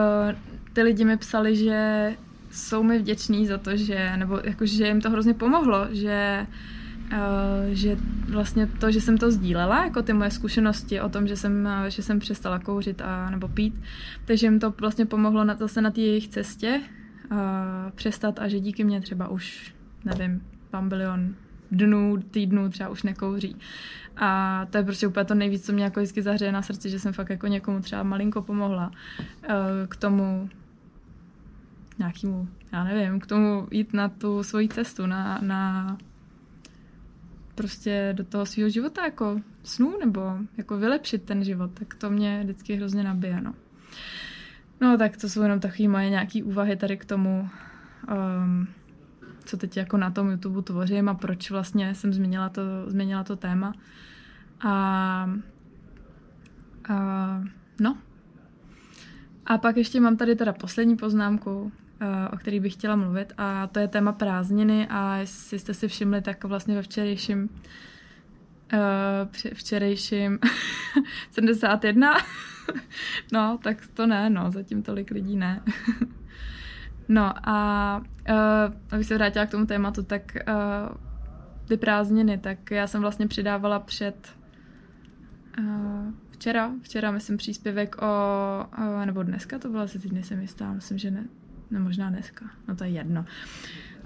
ty 0.72 0.82
lidi 0.82 1.04
mi 1.04 1.16
psali, 1.16 1.56
že 1.56 2.12
jsou 2.50 2.82
mi 2.82 2.98
vděční 2.98 3.46
za 3.46 3.58
to, 3.58 3.76
že, 3.76 4.16
nebo 4.16 4.40
jako, 4.44 4.66
že 4.66 4.86
jim 4.86 5.00
to 5.00 5.10
hrozně 5.10 5.34
pomohlo, 5.34 5.88
že 5.90 6.46
Uh, 6.48 6.81
že 7.72 7.96
vlastně 8.28 8.66
to, 8.66 8.90
že 8.90 9.00
jsem 9.00 9.18
to 9.18 9.30
sdílela, 9.30 9.84
jako 9.84 10.02
ty 10.02 10.12
moje 10.12 10.30
zkušenosti 10.30 11.00
o 11.00 11.08
tom, 11.08 11.26
že 11.26 11.36
jsem, 11.36 11.68
že 11.88 12.02
jsem 12.02 12.18
přestala 12.18 12.58
kouřit 12.58 13.00
a 13.00 13.30
nebo 13.30 13.48
pít, 13.48 13.74
takže 14.24 14.46
jim 14.46 14.60
to 14.60 14.70
vlastně 14.70 15.06
pomohlo 15.06 15.44
na, 15.44 15.54
zase 15.54 15.82
na 15.82 15.90
té 15.90 16.00
jejich 16.00 16.28
cestě 16.28 16.80
uh, 17.30 17.38
přestat 17.94 18.38
a 18.38 18.48
že 18.48 18.60
díky 18.60 18.84
mě 18.84 19.00
třeba 19.00 19.28
už, 19.28 19.74
nevím, 20.04 20.42
bilion 20.80 21.34
dnů, 21.70 22.16
týdnů 22.30 22.68
třeba 22.68 22.88
už 22.88 23.02
nekouří. 23.02 23.56
A 24.16 24.66
to 24.70 24.78
je 24.78 24.84
prostě 24.84 25.06
úplně 25.06 25.24
to 25.24 25.34
nejvíc, 25.34 25.66
co 25.66 25.72
mě 25.72 25.84
jako 25.84 26.00
vždycky 26.00 26.22
zahřeje 26.22 26.52
na 26.52 26.62
srdci, 26.62 26.90
že 26.90 26.98
jsem 26.98 27.12
fakt 27.12 27.30
jako 27.30 27.46
někomu 27.46 27.80
třeba 27.80 28.02
malinko 28.02 28.42
pomohla 28.42 28.90
k 29.88 29.96
tomu, 29.96 30.50
nějakému, 31.98 32.48
já 32.72 32.84
nevím, 32.84 33.20
k 33.20 33.26
tomu 33.26 33.68
jít 33.70 33.94
na 33.94 34.08
tu 34.08 34.42
svoji 34.42 34.68
cestu, 34.68 35.06
na, 35.06 35.38
na 35.42 35.96
prostě 37.62 38.14
do 38.16 38.24
toho 38.24 38.46
svého 38.46 38.68
života 38.68 39.04
jako 39.04 39.40
snu 39.62 39.98
nebo 40.00 40.20
jako 40.56 40.78
vylepšit 40.78 41.22
ten 41.22 41.44
život, 41.44 41.70
tak 41.74 41.94
to 41.94 42.10
mě 42.10 42.40
vždycky 42.42 42.74
hrozně 42.74 43.02
nabije, 43.02 43.40
no. 43.40 43.54
No 44.80 44.98
tak 44.98 45.16
to 45.16 45.28
jsou 45.28 45.42
jenom 45.42 45.60
takové 45.60 45.88
moje 45.88 46.10
nějaké 46.10 46.42
úvahy 46.44 46.76
tady 46.76 46.96
k 46.96 47.04
tomu, 47.04 47.48
um, 48.10 48.66
co 49.44 49.56
teď 49.56 49.76
jako 49.76 49.96
na 49.96 50.10
tom 50.10 50.30
YouTube 50.30 50.62
tvořím 50.62 51.08
a 51.08 51.14
proč 51.14 51.50
vlastně 51.50 51.94
jsem 51.94 52.12
změnila 52.12 52.48
to, 52.48 52.62
změnila 52.86 53.24
to 53.24 53.36
téma. 53.36 53.72
A, 54.60 54.74
a 56.88 56.96
no. 57.80 57.98
A 59.46 59.58
pak 59.58 59.76
ještě 59.76 60.00
mám 60.00 60.16
tady 60.16 60.36
teda 60.36 60.52
poslední 60.52 60.96
poznámku, 60.96 61.72
o 62.32 62.36
který 62.36 62.60
bych 62.60 62.72
chtěla 62.72 62.96
mluvit 62.96 63.32
a 63.38 63.66
to 63.66 63.78
je 63.78 63.88
téma 63.88 64.12
prázdniny. 64.12 64.86
A 64.90 65.16
jestli 65.16 65.58
jste 65.58 65.74
si 65.74 65.88
všimli, 65.88 66.22
tak 66.22 66.44
vlastně 66.44 66.74
ve 66.74 66.82
včerejším 66.82 67.48
uh, 68.72 69.52
včerejším 69.54 70.38
71 71.30 72.14
no, 73.32 73.58
tak 73.62 73.86
to 73.94 74.06
ne, 74.06 74.30
no, 74.30 74.50
zatím 74.50 74.82
tolik 74.82 75.10
lidí 75.10 75.36
ne. 75.36 75.62
no 77.08 77.48
a 77.48 77.96
uh, 78.30 78.74
abych 78.90 79.06
se 79.06 79.14
vrátila 79.14 79.46
k 79.46 79.50
tomu 79.50 79.66
tématu, 79.66 80.02
tak 80.02 80.36
uh, 80.48 80.96
ty 81.68 81.76
prázdniny, 81.76 82.38
tak 82.38 82.70
já 82.70 82.86
jsem 82.86 83.00
vlastně 83.00 83.28
přidávala 83.28 83.78
před 83.78 84.36
uh, 85.58 86.12
včera, 86.30 86.70
včera 86.82 87.10
myslím 87.10 87.36
příspěvek 87.36 87.96
o, 88.02 88.66
uh, 88.78 89.06
nebo 89.06 89.22
dneska 89.22 89.58
to 89.58 89.68
bylo 89.68 89.82
asi 89.82 89.98
teď 89.98 90.12
nejsem 90.12 90.40
jistá, 90.40 90.72
myslím, 90.72 90.98
že 90.98 91.10
ne, 91.10 91.24
no 91.72 91.80
možná 91.80 92.10
dneska, 92.10 92.44
no 92.68 92.76
to 92.76 92.84
je 92.84 92.90
jedno. 92.90 93.24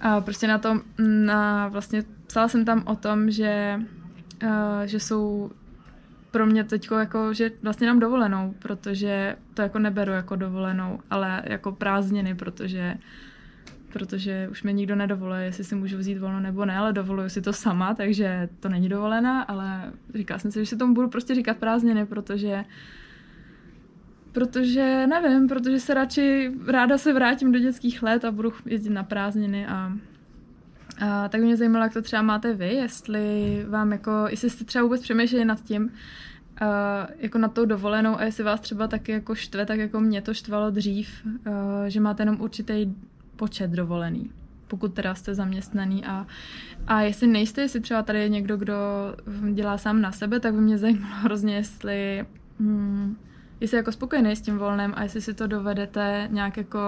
A 0.00 0.20
prostě 0.20 0.46
na 0.46 0.58
tom, 0.58 0.82
na, 0.98 1.68
vlastně 1.68 2.02
psala 2.26 2.48
jsem 2.48 2.64
tam 2.64 2.82
o 2.86 2.96
tom, 2.96 3.30
že, 3.30 3.80
uh, 4.42 4.50
že 4.84 5.00
jsou 5.00 5.50
pro 6.30 6.46
mě 6.46 6.64
teď 6.64 6.88
jako, 6.98 7.34
že 7.34 7.50
vlastně 7.62 7.86
nám 7.86 7.98
dovolenou, 7.98 8.54
protože 8.58 9.36
to 9.54 9.62
jako 9.62 9.78
neberu 9.78 10.12
jako 10.12 10.36
dovolenou, 10.36 11.00
ale 11.10 11.42
jako 11.46 11.72
prázdniny, 11.72 12.34
protože 12.34 12.94
protože 13.92 14.48
už 14.50 14.62
mi 14.62 14.74
nikdo 14.74 14.96
nedovoluje, 14.96 15.44
jestli 15.44 15.64
si 15.64 15.74
můžu 15.74 15.98
vzít 15.98 16.18
volno 16.18 16.40
nebo 16.40 16.64
ne, 16.64 16.76
ale 16.76 16.92
dovoluju 16.92 17.28
si 17.28 17.42
to 17.42 17.52
sama, 17.52 17.94
takže 17.94 18.48
to 18.60 18.68
není 18.68 18.88
dovolená, 18.88 19.42
ale 19.42 19.92
říkala 20.14 20.38
jsem 20.38 20.52
si, 20.52 20.58
že 20.58 20.66
si 20.66 20.76
tomu 20.76 20.94
budu 20.94 21.08
prostě 21.08 21.34
říkat 21.34 21.56
prázdniny, 21.56 22.06
protože 22.06 22.54
uh, 22.54 22.64
protože 24.36 25.06
nevím, 25.06 25.48
protože 25.48 25.80
se 25.80 25.94
radši 25.94 26.52
ráda 26.66 26.98
se 26.98 27.12
vrátím 27.12 27.52
do 27.52 27.58
dětských 27.58 28.02
let 28.02 28.24
a 28.24 28.30
budu 28.30 28.52
jezdit 28.66 28.90
na 28.90 29.02
prázdniny 29.02 29.66
a, 29.66 29.92
a 31.00 31.28
tak 31.28 31.40
mě 31.40 31.56
zajímalo, 31.56 31.84
jak 31.84 31.92
to 31.92 32.02
třeba 32.02 32.22
máte 32.22 32.54
vy, 32.54 32.74
jestli 32.74 33.64
vám 33.68 33.92
jako, 33.92 34.10
jestli 34.28 34.50
jste 34.50 34.64
třeba 34.64 34.82
vůbec 34.82 35.02
přemýšleli 35.02 35.44
nad 35.44 35.64
tím, 35.64 35.82
uh, 35.82 36.68
jako 37.18 37.38
nad 37.38 37.52
tou 37.52 37.64
dovolenou 37.64 38.18
a 38.18 38.24
jestli 38.24 38.44
vás 38.44 38.60
třeba 38.60 38.86
taky 38.86 39.12
jako 39.12 39.34
štve, 39.34 39.66
tak 39.66 39.78
jako 39.78 40.00
mě 40.00 40.22
to 40.22 40.34
štvalo 40.34 40.70
dřív, 40.70 41.08
uh, 41.24 41.32
že 41.86 42.00
máte 42.00 42.22
jenom 42.22 42.40
určitý 42.40 42.94
počet 43.36 43.70
dovolený 43.70 44.30
pokud 44.68 44.94
teda 44.94 45.14
jste 45.14 45.34
zaměstnaný 45.34 46.04
a, 46.04 46.26
a 46.86 47.00
jestli 47.00 47.26
nejste, 47.26 47.60
jestli 47.60 47.80
třeba 47.80 48.02
tady 48.02 48.18
je 48.18 48.28
někdo, 48.28 48.56
kdo 48.56 48.74
dělá 49.52 49.78
sám 49.78 50.00
na 50.00 50.12
sebe, 50.12 50.40
tak 50.40 50.54
by 50.54 50.60
mě 50.60 50.78
zajímalo 50.78 51.14
hrozně, 51.14 51.54
jestli 51.54 52.26
hmm, 52.60 53.16
jestli 53.60 53.76
jako 53.76 53.92
spokojený 53.92 54.36
s 54.36 54.40
tím 54.40 54.58
volnem 54.58 54.94
a 54.96 55.02
jestli 55.02 55.20
si 55.20 55.34
to 55.34 55.46
dovedete 55.46 56.28
nějak 56.30 56.56
jako 56.56 56.80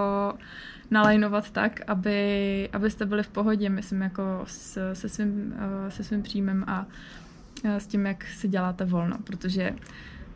nalajnovat 0.90 1.50
tak, 1.50 1.80
aby, 1.86 2.68
abyste 2.72 3.06
byli 3.06 3.22
v 3.22 3.28
pohodě, 3.28 3.68
myslím, 3.68 4.02
jako 4.02 4.22
s, 4.44 4.92
se, 4.92 5.08
svým, 5.08 5.54
eh, 5.58 5.90
se 5.90 6.04
svým 6.04 6.22
příjmem 6.22 6.64
a 6.66 6.86
eh, 7.64 7.80
s 7.80 7.86
tím, 7.86 8.06
jak 8.06 8.24
si 8.24 8.48
děláte 8.48 8.84
volno, 8.84 9.18
protože 9.24 9.74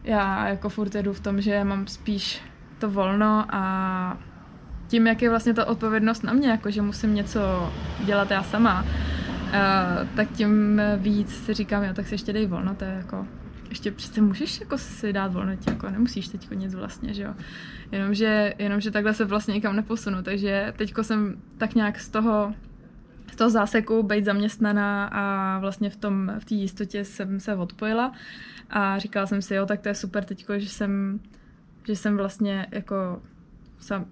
já 0.05 0.49
jako 0.49 0.69
furt 0.69 0.95
jedu 0.95 1.13
v 1.13 1.21
tom, 1.21 1.41
že 1.41 1.65
mám 1.65 1.87
spíš 1.87 2.43
to 2.79 2.91
volno 2.91 3.47
a 3.49 4.19
tím, 4.89 5.07
jak 5.07 5.23
je 5.23 5.31
vlastně 5.31 5.55
ta 5.55 5.65
odpovědnost 5.65 6.23
na 6.23 6.33
mě, 6.33 6.49
jako 6.49 6.71
že 6.71 6.83
musím 6.83 7.15
něco 7.15 7.73
dělat 8.05 8.31
já 8.31 8.43
sama, 8.43 8.83
uh, 8.83 8.89
tak 10.17 10.31
tím 10.31 10.83
víc 10.97 11.45
si 11.45 11.55
říkám, 11.55 11.85
jo, 11.85 11.95
tak 11.95 12.07
si 12.07 12.15
ještě 12.15 12.33
dej 12.33 12.47
volno, 12.47 12.75
to 12.75 12.85
je 12.85 12.91
jako 12.91 13.27
ještě 13.73 13.91
přece 13.91 14.21
můžeš 14.21 14.61
jako 14.61 14.79
si 14.79 15.13
dát 15.13 15.33
volno, 15.33 15.53
jako 15.67 15.91
nemusíš 15.91 16.29
teď 16.29 16.51
nic 16.51 16.75
vlastně, 16.75 17.15
že 17.15 17.23
jo. 17.23 17.35
Jenomže, 17.93 18.55
jenomže 18.59 18.91
takhle 18.91 19.15
se 19.15 19.25
vlastně 19.25 19.55
nikam 19.55 19.77
neposunu, 19.77 20.23
takže 20.23 20.75
teďko 20.77 21.05
jsem 21.05 21.43
tak 21.59 21.75
nějak 21.75 22.01
z 22.01 22.09
toho 22.09 22.55
z 23.33 23.37
toho 23.37 23.51
záseku 23.51 24.03
být 24.03 24.25
zaměstnaná 24.25 25.07
a 25.07 25.59
vlastně 25.59 25.91
v 25.91 25.97
tom, 25.97 26.33
v 26.39 26.45
té 26.45 26.55
jistotě 26.55 27.05
jsem 27.05 27.41
se 27.41 27.55
odpojila 27.55 28.13
a 28.71 28.99
říkala 28.99 29.27
jsem 29.27 29.43
si, 29.43 29.55
jo, 29.55 29.67
tak 29.67 29.81
to 29.81 29.89
je 29.89 29.95
super 29.95 30.25
teďko, 30.25 30.59
že 30.59 30.69
jsem, 30.69 31.21
že 31.87 31.97
jsem 31.97 32.17
vlastně 32.17 32.67
jako 32.71 33.23
sam, 33.79 34.07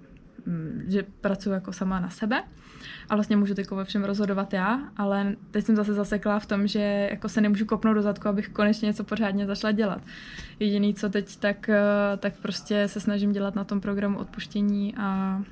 že 0.88 1.02
pracuji 1.20 1.50
jako 1.50 1.72
sama 1.72 2.00
na 2.00 2.10
sebe 2.10 2.42
a 3.08 3.14
vlastně 3.14 3.36
můžu 3.36 3.54
teď 3.54 3.70
ve 3.70 3.84
všem 3.84 4.04
rozhodovat 4.04 4.52
já, 4.52 4.80
ale 4.96 5.36
teď 5.50 5.64
jsem 5.64 5.76
zase 5.76 5.94
zasekla 5.94 6.38
v 6.38 6.46
tom, 6.46 6.66
že 6.66 7.08
jako 7.10 7.28
se 7.28 7.40
nemůžu 7.40 7.66
kopnout 7.66 7.94
do 7.94 8.02
zadku, 8.02 8.28
abych 8.28 8.48
konečně 8.48 8.86
něco 8.86 9.04
pořádně 9.04 9.46
zašla 9.46 9.72
dělat. 9.72 10.02
Jediný, 10.60 10.94
co 10.94 11.08
teď, 11.08 11.36
tak, 11.36 11.68
eh, 11.68 11.82
tak 12.16 12.36
prostě 12.42 12.88
se 12.88 13.00
snažím 13.00 13.32
dělat 13.32 13.54
na 13.54 13.64
tom 13.64 13.80
programu 13.80 14.18
odpuštění 14.18 14.94
a 14.96 15.42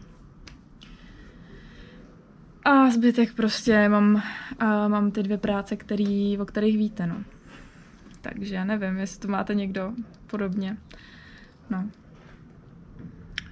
A 2.64 2.90
zbytek 2.90 3.34
prostě 3.34 3.88
mám, 3.88 4.14
uh, 4.14 4.88
mám 4.88 5.10
ty 5.10 5.22
dvě 5.22 5.38
práce, 5.38 5.76
který, 5.76 6.38
o 6.38 6.44
kterých 6.44 6.78
víte, 6.78 7.06
no. 7.06 7.16
Takže 8.20 8.64
nevím, 8.64 8.98
jestli 8.98 9.20
to 9.20 9.28
máte 9.28 9.54
někdo 9.54 9.92
podobně. 10.26 10.76
No. 11.70 11.90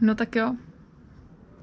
No 0.00 0.14
tak 0.14 0.36
jo. 0.36 0.56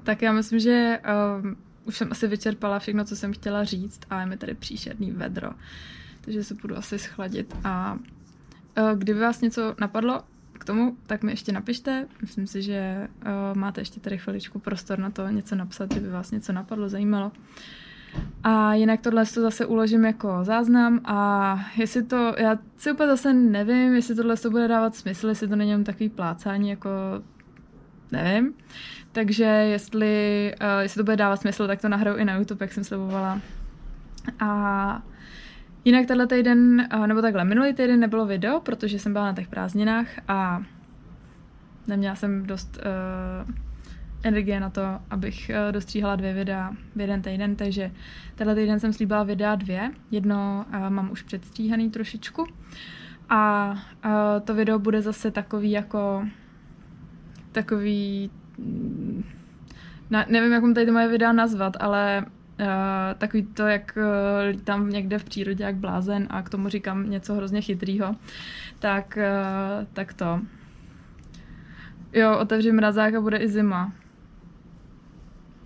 Tak 0.02 0.22
já 0.22 0.32
myslím, 0.32 0.58
že 0.58 1.00
um, 1.42 1.56
už 1.84 1.96
jsem 1.96 2.08
asi 2.10 2.26
vyčerpala 2.26 2.78
všechno, 2.78 3.04
co 3.04 3.16
jsem 3.16 3.32
chtěla 3.32 3.64
říct 3.64 4.00
a 4.10 4.20
je 4.20 4.26
mi 4.26 4.36
tady 4.36 4.54
příšerný 4.54 5.10
vedro. 5.10 5.50
Takže 6.20 6.44
se 6.44 6.54
budu 6.54 6.76
asi 6.76 6.98
schladit 6.98 7.56
a 7.64 7.92
uh, 7.92 8.98
kdyby 8.98 9.20
vás 9.20 9.40
něco 9.40 9.74
napadlo 9.80 10.22
k 10.52 10.64
tomu, 10.64 10.96
tak 11.06 11.22
mi 11.22 11.32
ještě 11.32 11.52
napište. 11.52 12.06
Myslím 12.20 12.46
si, 12.46 12.62
že 12.62 13.08
uh, 13.26 13.58
máte 13.58 13.80
ještě 13.80 14.00
tady 14.00 14.18
chviličku 14.18 14.58
prostor 14.58 14.98
na 14.98 15.10
to 15.10 15.28
něco 15.28 15.54
napsat, 15.54 15.90
kdyby 15.90 16.10
vás 16.10 16.30
něco 16.30 16.52
napadlo, 16.52 16.88
zajímalo. 16.88 17.32
A 18.42 18.74
jinak 18.74 19.00
tohle 19.00 19.26
to 19.26 19.42
zase 19.42 19.66
uložím 19.66 20.04
jako 20.04 20.38
záznam 20.42 21.00
a 21.04 21.58
jestli 21.76 22.02
to, 22.02 22.34
já 22.38 22.58
si 22.76 22.92
úplně 22.92 23.08
zase 23.08 23.32
nevím, 23.32 23.94
jestli 23.94 24.14
tohle 24.14 24.36
to 24.36 24.50
bude 24.50 24.68
dávat 24.68 24.96
smysl, 24.96 25.28
jestli 25.28 25.48
to 25.48 25.56
není 25.56 25.84
takový 25.84 26.08
plácání, 26.08 26.70
jako 26.70 26.90
nevím. 28.14 28.54
Takže 29.12 29.44
jestli, 29.44 30.54
uh, 30.60 30.82
jestli 30.82 30.98
to 30.98 31.04
bude 31.04 31.16
dávat 31.16 31.40
smysl, 31.40 31.66
tak 31.66 31.80
to 31.80 31.88
nahraju 31.88 32.16
i 32.16 32.24
na 32.24 32.34
YouTube, 32.34 32.64
jak 32.64 32.72
jsem 32.72 32.84
slibovala. 32.84 33.40
A 34.40 35.02
jinak 35.84 36.06
tenhle 36.06 36.26
týden, 36.26 36.88
uh, 36.94 37.06
nebo 37.06 37.22
takhle, 37.22 37.44
minulý 37.44 37.74
týden 37.74 38.00
nebylo 38.00 38.26
video, 38.26 38.60
protože 38.60 38.98
jsem 38.98 39.12
byla 39.12 39.24
na 39.24 39.32
těch 39.32 39.48
prázdninách 39.48 40.06
a 40.28 40.62
neměla 41.86 42.14
jsem 42.14 42.46
dost 42.46 42.78
uh, 42.78 43.54
energie 44.22 44.60
na 44.60 44.70
to, 44.70 44.82
abych 45.10 45.50
uh, 45.50 45.72
dostříhala 45.72 46.16
dvě 46.16 46.34
videa 46.34 46.72
v 46.96 47.00
jeden 47.00 47.22
týden, 47.22 47.56
takže 47.56 47.90
tenhle 48.34 48.54
týden 48.54 48.80
jsem 48.80 48.92
slíbila 48.92 49.22
videa 49.22 49.54
dvě. 49.54 49.90
Jedno 50.10 50.66
uh, 50.68 50.90
mám 50.90 51.10
už 51.10 51.22
předstříhaný 51.22 51.90
trošičku 51.90 52.46
a 53.28 53.70
uh, 54.04 54.10
to 54.44 54.54
video 54.54 54.78
bude 54.78 55.02
zase 55.02 55.30
takový 55.30 55.70
jako 55.70 56.26
takový 57.54 58.30
na, 60.10 60.24
nevím, 60.28 60.52
jak 60.52 60.62
mám 60.62 60.74
tady 60.74 60.86
ty 60.86 60.92
moje 60.92 61.08
videa 61.08 61.32
nazvat, 61.32 61.76
ale 61.80 62.24
uh, 62.60 62.66
takový 63.18 63.42
to, 63.42 63.62
jak 63.62 63.98
uh, 64.54 64.60
tam 64.60 64.90
někde 64.90 65.18
v 65.18 65.24
přírodě 65.24 65.64
jak 65.64 65.76
blázen 65.76 66.26
a 66.30 66.42
k 66.42 66.48
tomu 66.50 66.68
říkám 66.68 67.10
něco 67.10 67.34
hrozně 67.34 67.60
chytrýho, 67.60 68.16
tak, 68.78 69.18
uh, 69.18 69.86
tak 69.92 70.14
to. 70.14 70.40
Jo, 72.12 72.38
otevři 72.38 72.72
mrazák 72.72 73.14
a 73.14 73.20
bude 73.20 73.38
i 73.38 73.48
zima. 73.48 73.92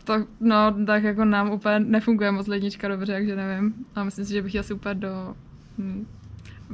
To, 0.04 0.26
no, 0.40 0.84
tak 0.86 1.02
jako 1.02 1.24
nám 1.24 1.50
úplně 1.50 1.80
nefunguje 1.80 2.30
moc 2.30 2.46
lednička 2.46 2.88
dobře, 2.88 3.12
takže 3.12 3.36
nevím. 3.36 3.74
A 3.94 4.04
myslím 4.04 4.24
si, 4.24 4.32
že 4.32 4.42
bych 4.42 4.56
asi 4.56 4.74
úplně 4.74 4.94
do... 4.94 5.34
Hm, 5.78 6.06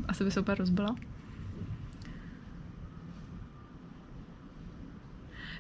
asi 0.09 0.25
by 0.25 0.31
se 0.31 0.41
úplně 0.41 0.55
rozbila. 0.55 0.97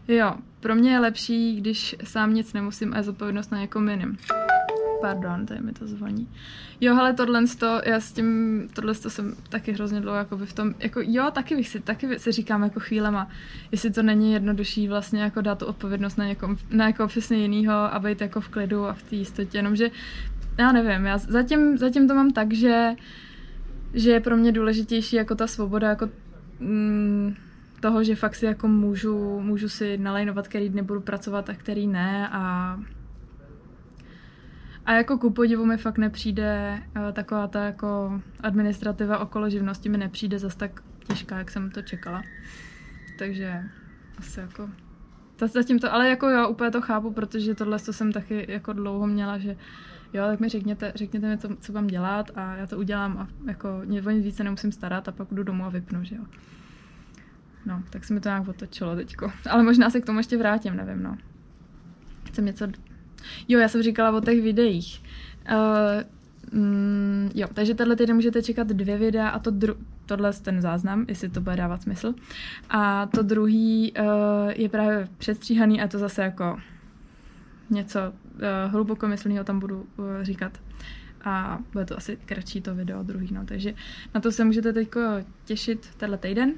Jo, 0.08 0.34
pro 0.60 0.74
mě 0.74 0.92
je 0.92 0.98
lepší, 0.98 1.56
když 1.56 1.96
sám 2.04 2.34
nic 2.34 2.52
nemusím 2.52 2.94
a 2.94 2.96
je 2.96 3.02
zodpovědnost 3.02 3.52
na 3.52 3.60
někom 3.60 3.88
jiným. 3.88 4.16
Pardon, 5.00 5.46
tady 5.46 5.60
mi 5.60 5.72
to 5.72 5.86
zvoní. 5.86 6.28
Jo, 6.80 6.94
hele, 6.94 7.12
tohle 7.12 7.42
to, 7.58 7.80
já 7.86 8.00
s 8.00 8.12
tím, 8.12 8.68
tohle 8.72 8.94
to 8.94 9.10
jsem 9.10 9.34
taky 9.48 9.72
hrozně 9.72 10.00
dlouho 10.00 10.18
jako 10.18 10.36
v 10.36 10.52
tom, 10.52 10.74
jako 10.78 11.00
jo, 11.02 11.30
taky 11.30 11.56
bych 11.56 11.68
si, 11.68 11.80
taky 11.80 12.18
si 12.18 12.32
říkám 12.32 12.62
jako 12.62 12.80
chvílema, 12.80 13.28
jestli 13.72 13.90
to 13.90 14.02
není 14.02 14.32
jednodušší 14.32 14.88
vlastně 14.88 15.22
jako 15.22 15.40
dát 15.40 15.58
tu 15.58 15.66
odpovědnost 15.66 16.16
na 16.16 16.26
někom, 16.26 16.56
na 16.70 16.86
jako 16.86 17.06
přesně 17.06 17.36
jinýho 17.36 17.74
a 17.74 17.98
být 17.98 18.20
jako 18.20 18.40
v 18.40 18.48
klidu 18.48 18.86
a 18.86 18.92
v 18.92 19.02
té 19.02 19.16
jistotě, 19.16 19.58
jenomže 19.58 19.90
já 20.58 20.72
nevím, 20.72 21.06
já 21.06 21.18
zatím, 21.18 21.78
zatím 21.78 22.08
to 22.08 22.14
mám 22.14 22.30
tak, 22.30 22.52
že, 22.52 22.94
že 23.94 24.10
je 24.10 24.20
pro 24.20 24.36
mě 24.36 24.52
důležitější 24.52 25.16
jako 25.16 25.34
ta 25.34 25.46
svoboda, 25.46 25.88
jako 25.88 26.08
mm, 26.60 27.34
toho, 27.84 28.04
že 28.04 28.16
fakt 28.16 28.34
si 28.34 28.46
jako 28.46 28.68
můžu, 28.68 29.40
můžu 29.40 29.68
si 29.68 29.98
nalajnovat, 29.98 30.48
který 30.48 30.68
dny 30.68 30.82
budu 30.82 31.00
pracovat 31.00 31.50
a 31.50 31.54
který 31.54 31.86
ne 31.86 32.28
a 32.32 32.76
a 34.86 34.92
jako 34.92 35.18
ku 35.18 35.30
podivu 35.30 35.64
mi 35.64 35.76
fakt 35.76 35.98
nepřijde 35.98 36.80
uh, 36.96 37.12
taková 37.12 37.46
ta 37.46 37.64
jako 37.64 38.20
administrativa 38.40 39.18
okolo 39.18 39.50
živnosti 39.50 39.88
mi 39.88 39.98
nepřijde 39.98 40.38
zas 40.38 40.56
tak 40.56 40.80
těžká, 41.08 41.38
jak 41.38 41.50
jsem 41.50 41.70
to 41.70 41.82
čekala. 41.82 42.22
Takže 43.18 43.62
asi 44.18 44.40
jako 44.40 44.70
zatím 45.46 45.78
to, 45.78 45.92
ale 45.92 46.08
jako 46.08 46.28
jo, 46.28 46.48
úplně 46.48 46.70
to 46.70 46.80
chápu, 46.80 47.12
protože 47.12 47.54
tohle 47.54 47.78
to 47.78 47.92
jsem 47.92 48.12
taky 48.12 48.46
jako 48.48 48.72
dlouho 48.72 49.06
měla, 49.06 49.38
že 49.38 49.56
jo, 50.12 50.24
tak 50.26 50.40
mi 50.40 50.48
řekněte, 50.48 50.92
řekněte 50.94 51.28
mi, 51.28 51.38
co, 51.38 51.48
co 51.60 51.72
mám 51.72 51.86
dělat 51.86 52.30
a 52.34 52.56
já 52.56 52.66
to 52.66 52.78
udělám 52.78 53.18
a 53.18 53.28
jako 53.48 53.78
o 53.78 53.84
nic 54.10 54.24
více 54.24 54.44
nemusím 54.44 54.72
starat 54.72 55.08
a 55.08 55.12
pak 55.12 55.28
jdu 55.30 55.42
domů 55.42 55.64
a 55.64 55.68
vypnu, 55.68 56.04
že 56.04 56.16
jo. 56.16 56.24
No, 57.66 57.82
tak 57.90 58.04
se 58.04 58.14
mi 58.14 58.20
to 58.20 58.28
nějak 58.28 58.48
otočilo 58.48 58.96
teďko. 58.96 59.32
Ale 59.50 59.62
možná 59.62 59.90
se 59.90 60.00
k 60.00 60.06
tomu 60.06 60.18
ještě 60.18 60.36
vrátím, 60.36 60.76
nevím, 60.76 61.02
no. 61.02 61.16
Chcem 62.24 62.44
něco... 62.44 62.66
Jo, 63.48 63.58
já 63.58 63.68
jsem 63.68 63.82
říkala 63.82 64.18
o 64.18 64.20
těch 64.20 64.42
videích. 64.42 65.02
Uh, 65.50 66.60
mm, 66.60 67.30
jo, 67.34 67.48
takže 67.54 67.74
tenhle 67.74 67.96
týden 67.96 68.16
můžete 68.16 68.42
čekat 68.42 68.66
dvě 68.66 68.98
videa 68.98 69.28
a 69.28 69.38
to 69.38 69.50
dru- 69.50 69.76
tohle 70.06 70.32
ten 70.32 70.60
záznam, 70.60 71.04
jestli 71.08 71.28
to 71.28 71.40
bude 71.40 71.56
dávat 71.56 71.82
smysl. 71.82 72.14
A 72.70 73.06
to 73.06 73.22
druhý 73.22 73.92
uh, 73.92 74.06
je 74.54 74.68
právě 74.68 75.08
předstříhaný 75.18 75.82
a 75.82 75.88
to 75.88 75.98
zase 75.98 76.22
jako 76.22 76.58
něco 77.70 78.00
uh, 78.34 78.72
hlubokomyslného 78.72 79.44
tam 79.44 79.60
budu 79.60 79.86
uh, 79.96 80.06
říkat. 80.22 80.60
A 81.24 81.58
bude 81.72 81.84
to 81.84 81.96
asi 81.96 82.18
kratší 82.24 82.60
to 82.60 82.74
video 82.74 83.02
druhý, 83.02 83.28
no. 83.32 83.44
Takže 83.44 83.74
na 84.14 84.20
to 84.20 84.32
se 84.32 84.44
můžete 84.44 84.72
teď 84.72 84.88
těšit 85.44 85.94
tenhle 85.96 86.18
týden. 86.18 86.54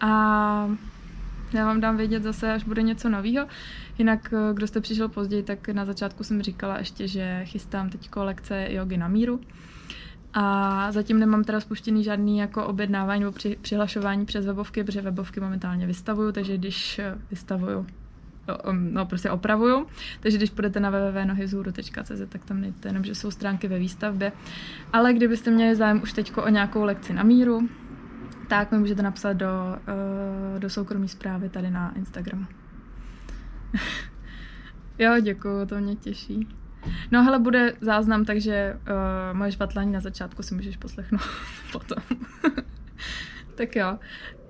A 0.00 0.70
já 1.52 1.64
vám 1.66 1.80
dám 1.80 1.96
vědět 1.96 2.22
zase, 2.22 2.52
až 2.52 2.64
bude 2.64 2.82
něco 2.82 3.08
nového. 3.08 3.46
Jinak, 3.98 4.32
eh, 4.32 4.54
kdo 4.54 4.66
jste 4.66 4.80
přišel 4.80 5.08
později, 5.08 5.42
tak 5.42 5.68
na 5.68 5.84
začátku 5.84 6.24
jsem 6.24 6.42
říkala 6.42 6.78
ještě, 6.78 7.08
že 7.08 7.40
chystám 7.44 7.90
teď 7.90 8.16
lekce 8.16 8.66
jogy 8.70 8.96
na 8.96 9.08
míru. 9.08 9.40
A 10.34 10.92
zatím 10.92 11.18
nemám 11.18 11.44
teda 11.44 11.60
spuštěný 11.60 12.04
žádný 12.04 12.38
jako 12.38 12.66
objednávání 12.66 13.20
nebo 13.20 13.32
při, 13.32 13.56
přihlašování 13.62 14.26
přes 14.26 14.46
webovky, 14.46 14.84
protože 14.84 15.02
webovky 15.02 15.40
momentálně 15.40 15.86
vystavuju, 15.86 16.32
takže 16.32 16.58
když 16.58 16.98
eh, 16.98 17.14
vystavuju, 17.30 17.86
no 18.72 19.06
prostě 19.06 19.30
opravuju, 19.30 19.86
takže 20.20 20.38
když 20.38 20.50
půjdete 20.50 20.80
na 20.80 20.90
www.nohyzhůru.cz, 20.90 22.22
tak 22.28 22.44
tam 22.44 22.60
nejde 22.60 22.76
jenom, 22.84 23.04
že 23.04 23.14
jsou 23.14 23.30
stránky 23.30 23.68
ve 23.68 23.78
výstavbě. 23.78 24.32
Ale 24.92 25.14
kdybyste 25.14 25.50
měli 25.50 25.76
zájem 25.76 26.02
už 26.02 26.12
teď 26.12 26.32
o 26.36 26.48
nějakou 26.48 26.84
lekci 26.84 27.12
na 27.12 27.22
míru, 27.22 27.68
tak 28.48 28.72
mi 28.72 28.78
můžete 28.78 29.02
napsat 29.02 29.32
do, 29.32 29.48
uh, 30.54 30.58
do 30.58 30.70
soukromí 30.70 31.08
zprávy 31.08 31.48
tady 31.48 31.70
na 31.70 31.96
Instagramu. 31.96 32.46
jo, 34.98 35.20
děkuju, 35.20 35.66
to 35.66 35.78
mě 35.78 35.96
těší. 35.96 36.48
No 37.10 37.24
hele, 37.24 37.38
bude 37.38 37.74
záznam, 37.80 38.24
takže 38.24 38.76
uh, 38.80 39.38
moje 39.38 39.52
švatlání 39.52 39.92
na 39.92 40.00
začátku 40.00 40.42
si 40.42 40.54
můžeš 40.54 40.76
poslechnout 40.76 41.22
potom. 41.72 42.02
tak 43.54 43.76
jo. 43.76 43.98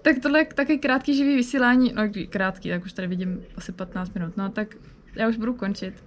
Tak 0.03 0.17
tohle 0.23 0.39
je 0.39 0.45
taky 0.45 0.79
krátký 0.79 1.17
živý 1.17 1.37
vysílání, 1.37 1.93
no 1.97 2.03
krátký, 2.31 2.71
tak 2.71 2.85
už 2.85 2.93
tady 2.93 3.09
vidím 3.09 3.41
asi 3.57 3.73
15 3.73 4.15
minut, 4.15 4.37
no 4.37 4.49
tak 4.49 4.75
já 5.15 5.29
už 5.29 5.37
budu 5.37 5.55
končit. 5.55 6.05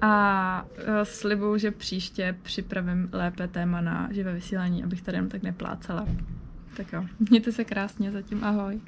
A 0.00 0.66
uh, 0.76 0.82
slibuju, 1.02 1.58
že 1.58 1.70
příště 1.70 2.36
připravím 2.42 3.08
lépe 3.12 3.48
téma 3.48 3.80
na 3.80 4.08
živé 4.12 4.32
vysílání, 4.32 4.84
abych 4.84 5.02
tady 5.02 5.18
jen 5.18 5.28
tak 5.28 5.42
neplácala. 5.42 6.06
Tak 6.76 6.92
jo, 6.92 7.04
mějte 7.30 7.52
se 7.52 7.64
krásně 7.64 8.12
zatím, 8.12 8.44
ahoj. 8.44 8.80